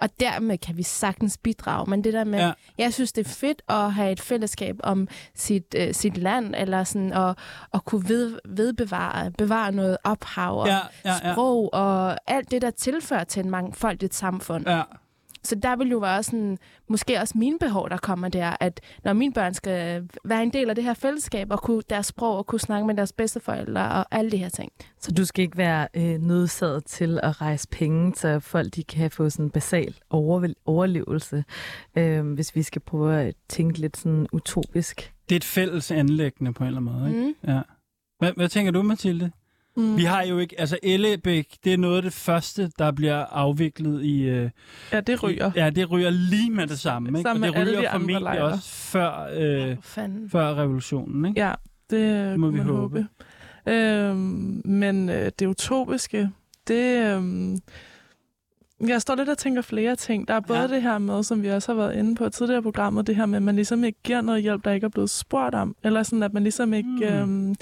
[0.01, 1.90] Og dermed kan vi sagtens bidrage.
[1.90, 2.53] Men det der med, Ja.
[2.78, 6.84] jeg synes, det er fedt at have et fællesskab om sit, øh, sit land, eller
[6.84, 7.36] sådan, og,
[7.72, 11.32] og kunne ved, vedbevare bevare noget ophav og Ja, ja, ja.
[11.32, 14.68] sprog, og alt det, der tilfører til en mangfoldigt samfund.
[14.68, 14.82] Ja.
[15.47, 19.12] Så der vil jo være sådan, måske også mine behov, der kommer der, at når
[19.12, 22.47] mine børn skal være en del af det her fællesskab, og kunne deres sprog, og
[22.47, 24.72] kunne snakke med deres bedsteforældre, og alle de her ting.
[25.01, 29.11] Så du skal ikke være øh, nødsaget til at rejse penge, så folk de kan
[29.11, 31.44] få sådan en basal over, overlevelse,
[31.99, 35.12] øh, hvis vi skal prøve at tænke lidt sådan utopisk.
[35.28, 37.26] Det er et fælles anlæggende på en eller anden måde, ikke?
[37.26, 37.53] Mm.
[37.53, 37.61] Ja.
[38.18, 39.30] Hvad, hvad tænker du, Mathilde?
[39.77, 39.97] Mm.
[39.97, 40.61] Vi har jo ikke...
[40.61, 44.22] Altså, Ellebæk, det er noget af det første, der bliver afviklet i...
[44.22, 44.51] Øh,
[44.93, 45.51] Ja, det ryger.
[45.57, 47.22] Ja, det ryger lige med det samme, ikke?
[47.22, 48.43] Sammen Og det ryger de formentlig lejre.
[48.45, 50.31] også før, øh, fanden.
[50.31, 51.41] før revolutionen, ikke?
[51.41, 51.53] Ja,
[51.91, 52.72] det Må vi håbe.
[52.81, 53.07] håbe.
[53.66, 56.31] Øhm, men øh, det utopiske,
[56.68, 57.07] det...
[57.16, 57.59] Øhm,
[58.87, 60.29] jeg står lidt og tænker flere ting.
[60.29, 60.66] Der er både Ja.
[60.66, 63.27] det her med, som vi også har været inde på tidligere i programmet, det her
[63.27, 65.77] med, at man ligesom ikke giver noget hjælp, der ikke er blevet spurgt om.
[65.85, 66.89] Eller sådan, at man ligesom ikke...
[66.89, 67.03] Mm.
[67.03, 67.55] Øhm,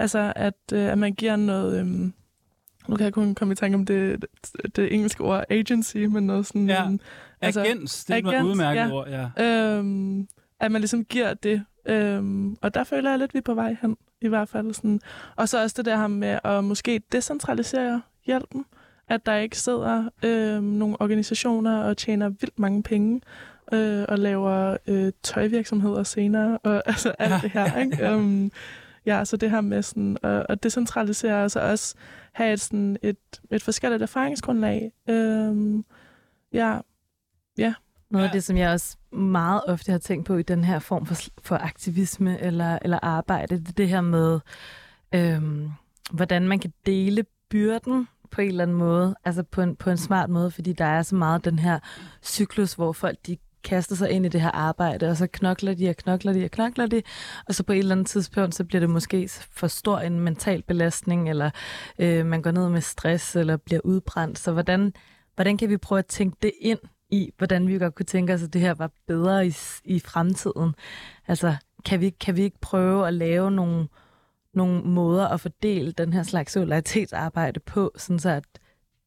[0.00, 1.80] Altså, at, øh, at man giver noget...
[1.80, 2.12] Øhm,
[2.88, 4.24] nu kan jeg kun komme i tanke om det,
[4.62, 6.68] det, det engelske ord agency, men noget sådan...
[6.68, 6.84] Ja.
[6.84, 7.00] øhm,
[7.42, 8.90] Altså, Agens, det er et udmærket ja.
[8.92, 9.76] ord, ja.
[9.76, 10.28] Øhm,
[10.60, 11.64] at man ligesom giver det.
[11.86, 14.74] Øhm, og der føler jeg lidt, at vi er på vej hen, i hvert fald.
[14.74, 15.00] Sådan.
[15.36, 18.64] Og så også det der her med at måske decentralisere hjælpen.
[19.08, 23.20] At der ikke sidder øhm, nogle organisationer og tjener vildt mange penge
[23.72, 27.64] øh, og laver øh, tøjvirksomheder senere, og altså alt Ja, det her.
[27.74, 27.96] ja, Ikke?
[28.00, 28.12] ja.
[28.16, 28.50] Øhm,
[29.16, 31.94] ja, så det her med sådan, at, at decentralisere, og så også
[32.32, 33.16] have et, sådan et,
[33.50, 34.92] et forskelligt erfaringsgrundlag.
[35.08, 35.84] Øhm,
[36.52, 36.78] ja,
[38.10, 38.32] Noget af Ja.
[38.32, 41.56] det, som jeg også meget ofte har tænkt på i den her form for, for
[41.56, 44.40] aktivisme eller, eller arbejde, det er det her med,
[45.14, 45.70] øhm,
[46.12, 49.96] hvordan man kan dele byrden på en eller anden måde, altså på en, på en
[49.96, 51.78] smart måde, fordi der er så meget den her
[52.22, 55.88] cyklus, hvor folk de kaster sig ind i det her arbejde, og så knokler de
[55.88, 57.02] og knokler de og knokler de,
[57.48, 60.62] og så på et eller andet tidspunkt, så bliver det måske for stor en mental
[60.62, 61.50] belastning, eller
[61.98, 64.38] øh, man går ned med stress, eller bliver udbrændt.
[64.38, 64.92] Så hvordan,
[65.34, 66.78] hvordan kan vi prøve at tænke det ind
[67.10, 69.54] i, hvordan vi godt kunne tænke os, at det her var bedre i,
[69.84, 70.74] i fremtiden?
[71.28, 71.54] Altså,
[71.84, 73.88] kan vi, kan vi ikke prøve at lave nogle,
[74.54, 78.44] nogle måder at fordele den her slags solidaritetsarbejde på, sådan så at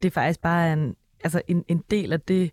[0.03, 2.51] det faktisk bare er en, altså en, en del af det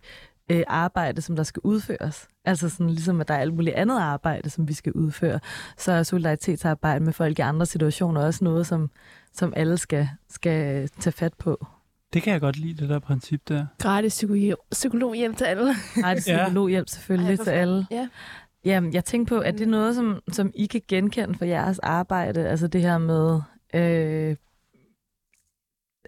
[0.49, 2.27] øh, arbejde, som der skal udføres.
[2.45, 5.39] Altså sådan ligesom, at der er alt muligt andet arbejde, som vi skal udføre.
[5.77, 8.89] Så er solidaritetsarbejde med folk i andre situationer også noget, som,
[9.33, 11.65] som alle skal, skal tage fat på.
[12.13, 13.65] Det kan jeg godt lide, det der princip der.
[13.79, 15.73] Gratis psykolog, psykologhjælp til alle.
[16.03, 17.85] Er psykologhjælp selvfølgelig Ej, til alle.
[17.91, 18.07] Ja.
[18.65, 21.79] Jamen, jeg tænker på, at det er noget, som, som I kan genkende for jeres
[21.79, 23.41] arbejde, altså det her med,
[23.73, 24.35] øh,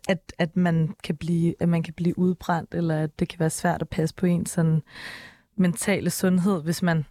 [0.10, 3.50] at, at, man kan blive, at man kan blive udbrændt, eller at det kan være
[3.50, 4.82] svært at passe på en sådan
[5.58, 7.06] mentale sundhed, hvis man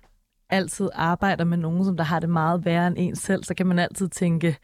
[0.50, 3.66] altid arbejder med nogen, som der har det meget værre end en selv, så kan
[3.66, 4.56] man altid tænke,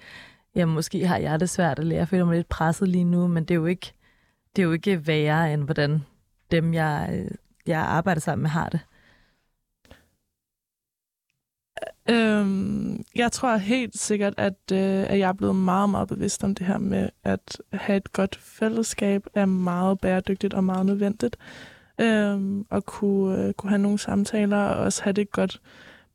[0.55, 3.45] ja, måske har jeg det svært, eller jeg føler mig lidt presset lige nu, men
[3.45, 3.93] det er jo ikke,
[4.57, 6.05] det er jo ikke værre, end hvordan
[6.51, 7.31] dem, jeg, øh,
[7.67, 8.81] jeg arbejder sammen med, har det.
[12.11, 16.55] Øhm, jeg tror helt sikkert, at, øh, at jeg er blevet meget, meget bevidst om
[16.55, 21.37] det her med at have et godt fællesskab er meget bæredygtigt og meget nødvendigt.
[22.01, 25.61] Øhm, og kunne, øh, kunne have nogle samtaler og også have det godt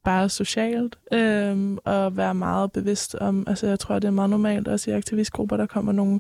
[0.04, 0.98] bare socialt.
[1.12, 4.94] Øhm, og være meget bevidst om, altså jeg tror, det er meget normalt også i
[4.94, 6.20] aktivistgrupper, der kommer nogle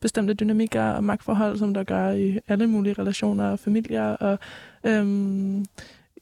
[0.00, 4.02] bestemte dynamikker og magtforhold, som der gør i alle mulige relationer og familier.
[4.02, 4.38] Og
[4.84, 5.64] øhm,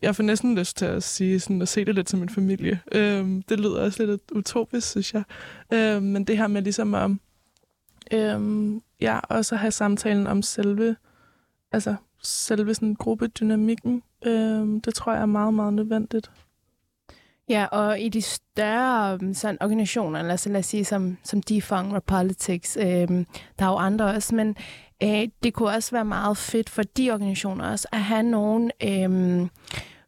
[0.02, 2.80] jeg får næsten lyst til at sige sådan, at se det lidt som en familie.
[2.92, 5.22] Øhm, det lyder også lidt utopisk, synes jeg.
[5.72, 7.10] Øhm, men det her med ligesom at
[8.12, 10.96] øhm, ja, også at have samtalen om selve,
[11.72, 16.30] altså selve sådan gruppedynamikken, øhm, det tror jeg er meget, meget nødvendigt.
[17.48, 21.42] Ja, og i de større øhm, sådan, organisationer, lad os, lad os sige som, som
[21.42, 23.26] Defund og Politics, øhm,
[23.58, 24.56] der er jo andre også, men
[25.02, 29.10] øh, det kunne også være meget fedt for de organisationer også at have nogle, øh,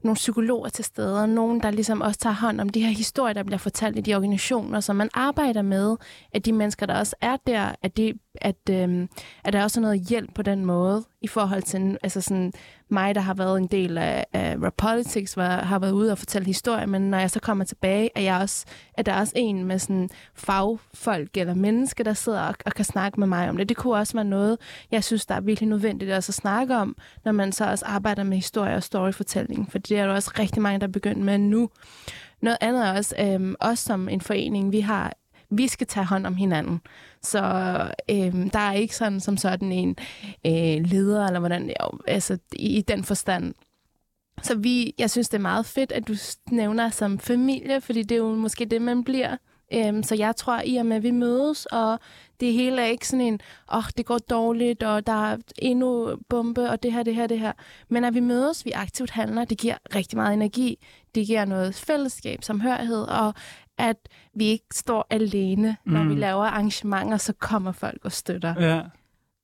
[0.02, 3.32] nogle psykologer til stede, og nogen, der ligesom også tager hånd om de her historier,
[3.32, 5.96] der bliver fortalt i de organisationer, som man arbejder med,
[6.32, 9.08] at de mennesker, der også er der, at, det, at, øh,
[9.44, 12.52] at der også er noget hjælp på den måde, i forhold til altså sådan,
[12.88, 16.18] mig, der har været en del af, af Rap Politics, var, har været ude og
[16.18, 19.64] fortælle historier, men når jeg så kommer tilbage, er, jeg også, er der også en
[19.64, 23.68] med sådan fagfolk eller mennesker, der sidder og, og kan snakke med mig om det.
[23.68, 24.58] Det kunne også være noget,
[24.90, 28.22] jeg synes, der er virkelig nødvendigt også at snakke om, når man så også arbejder
[28.22, 31.38] med historie og storyfortælling, for det er der også rigtig mange, der er begyndt med
[31.38, 31.70] nu.
[32.42, 35.12] Noget andet er også, øhm, også som en forening, vi har
[35.50, 36.80] vi skal tage hånd om hinanden.
[37.22, 37.38] Så
[38.10, 39.96] øh, der er ikke sådan som sådan en
[40.46, 43.54] øh, leder, eller hvordan, jo, altså i, i den forstand.
[44.42, 46.14] Så vi, jeg synes, det er meget fedt, at du
[46.50, 49.36] nævner som familie, fordi det er jo måske det, man bliver.
[49.72, 51.98] Øhm, så jeg tror, i og med, at vi mødes, og
[52.40, 53.40] det hele er ikke sådan en,
[53.72, 57.26] åh, oh, det går dårligt, og der er endnu bombe, og det her, det her,
[57.26, 57.52] det her.
[57.88, 60.78] Men at vi mødes, vi aktivt handler, det giver rigtig meget energi.
[61.14, 63.34] Det giver noget fællesskab, samhørighed, og
[63.78, 63.96] at
[64.34, 66.08] vi ikke står alene, når Mm.
[66.10, 68.54] vi laver arrangementer, så kommer folk og støtter.
[68.68, 68.82] Ja.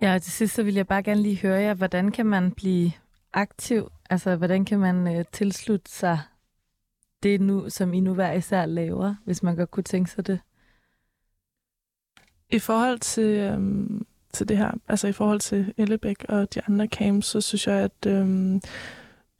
[0.03, 2.51] Ja, og til sidst så vil jeg bare gerne lige høre jer, hvordan kan man
[2.53, 2.93] blive
[3.33, 3.91] aktiv?
[4.11, 6.19] Altså, hvordan kan man øh, tilslutte sig
[7.23, 10.41] det nu, som I nu hver især laver, hvis man godt kunne tænke sig det?
[12.51, 16.87] I forhold til, øhm, til det her, altså i forhold til Ellebæk og de andre
[16.87, 18.61] camps, så synes jeg, at øhm,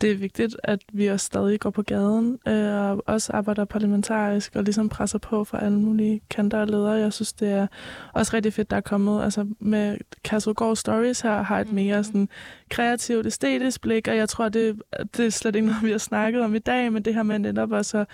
[0.01, 4.57] det er vigtigt, at vi også stadig går på gaden øh, og også arbejder parlamentarisk
[4.57, 6.93] og ligesom presser på for alle mulige kanter og ledere.
[6.93, 7.67] Jeg synes, det er
[8.13, 12.29] også rigtig fedt, der er kommet altså med Kærsudgård Stories her, har et mere sådan
[12.71, 14.83] kreativt, æstetisk blik, og jeg tror, det,
[15.17, 17.39] det er slet ikke noget, vi har snakket om i dag, men det her med
[17.39, 18.07] netop også at,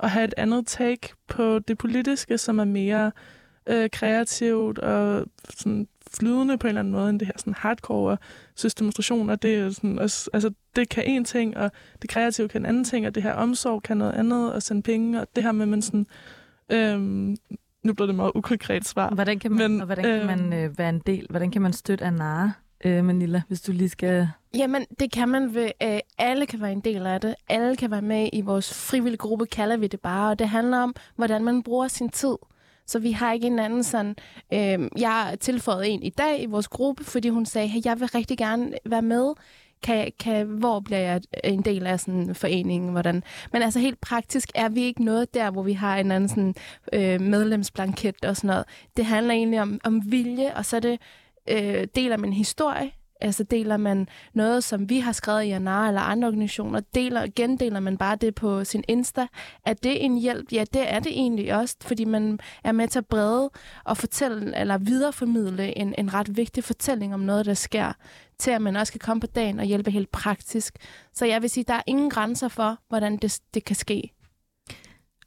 [0.00, 3.12] at have et andet take på det politiske, som er mere
[3.66, 8.16] øh, kreativt og sådan flydende på en eller anden måde, end det her sådan hardcore
[8.54, 11.70] systemdemonstration, og det er sådan også, altså det kan en ting, og
[12.02, 14.82] det kreative kan en anden ting, og det her omsorg kan noget andet, og sende
[14.82, 16.06] penge, og det her med, man sådan,
[16.72, 17.36] øhm,
[17.82, 19.10] nu bliver det meget ukonkret svar.
[19.14, 21.26] Hvordan kan man, Men, og hvordan kan man øhm, øh, være en del?
[21.30, 22.50] Hvordan kan man støtte Anara,
[22.84, 24.28] øh, Manila, hvis du lige skal...
[24.54, 27.34] Jamen, det kan man ved, øh, alle kan være en del af det.
[27.48, 30.30] Alle kan være med i vores frivillige gruppe, kalder vi det bare.
[30.30, 32.36] Og det handler om, hvordan man bruger sin tid.
[32.90, 34.16] Så vi har ikke en anden sådan...
[34.52, 38.08] Øh, jeg tilføjede en i dag i vores gruppe, fordi hun sagde, hey, jeg vil
[38.08, 39.34] rigtig gerne være med.
[39.82, 42.90] Kan, kan, hvor bliver jeg en del af sådan foreningen?
[42.90, 43.22] Hvordan?
[43.52, 46.54] Men altså helt praktisk er vi ikke noget der, hvor vi har en anden sådan,
[46.92, 48.64] øh, medlemsblanket og sådan noget.
[48.96, 51.00] Det handler egentlig om, om vilje, og så er det,
[51.50, 52.90] øh, deler af min historie,
[53.20, 57.80] altså deler man noget, som vi har skrevet i Anar eller andre organisationer, deler, gendeler
[57.80, 59.26] man bare det på sin Insta.
[59.66, 60.52] Er det en hjælp?
[60.52, 63.50] Ja, det er det egentlig også, fordi man er med til at brede
[63.84, 67.92] og fortælle, eller videreformidle en, en ret vigtig fortælling om noget, der sker,
[68.38, 70.76] til at man også kan komme på dagen og hjælpe helt praktisk.
[71.14, 74.12] Så jeg vil sige, der er ingen grænser for, hvordan det, det kan ske.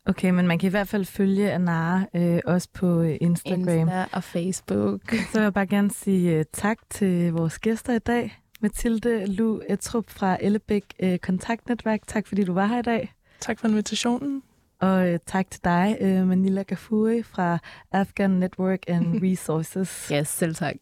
[0.06, 3.80] Okay, men man kan i hvert fald følge Anara øh, også på øh, Instagram.
[3.80, 5.01] Insta og Facebook.
[5.32, 8.39] Så vil jeg bare gerne sige uh, tak til vores gæster i dag.
[8.62, 11.99] Mathilde Lu Etrup fra Ellebæk uh, Kontaktnetværk.
[12.08, 13.14] Tak fordi du var her i dag.
[13.39, 14.43] Tak for invitationen.
[14.80, 17.58] Og uh, tak til dig, uh, Manila Gafuri fra
[17.91, 20.12] Afghan Network and Resources.
[20.14, 20.76] Yes, selv tak.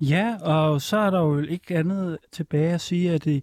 [0.00, 3.42] Ja, og så er der jo ikke andet tilbage at sige, at, I,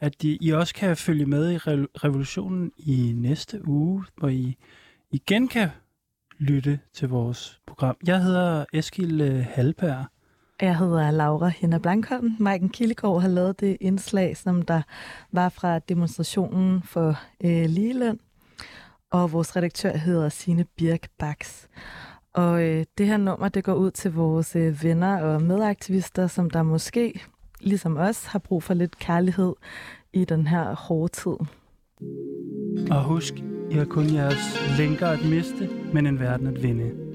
[0.00, 4.56] at I, også kan følge med i revolutionen i næste uge, hvor I
[5.10, 5.68] igen kan
[6.38, 7.96] lytte til vores program.
[8.06, 10.04] Jeg hedder Eskil øh, Halberg.
[10.60, 12.36] Jeg hedder Laura Henna Blankholm.
[12.38, 14.82] Maiken Kildegård har lavet det indslag, som der
[15.32, 18.20] var fra demonstrationen for øh, ligeløn.
[19.10, 21.68] Og vores redaktør hedder Sine Birk Baks.
[22.36, 26.50] Og øh, det her nummer, det går ud til vores øh, venner og medaktivister, som
[26.50, 27.20] der måske,
[27.60, 29.54] ligesom os, har brug for lidt kærlighed
[30.12, 31.36] i den her hårde tid.
[32.90, 33.34] Og husk,
[33.70, 37.05] I har kun jeres lænker at miste, men en verden at vinde.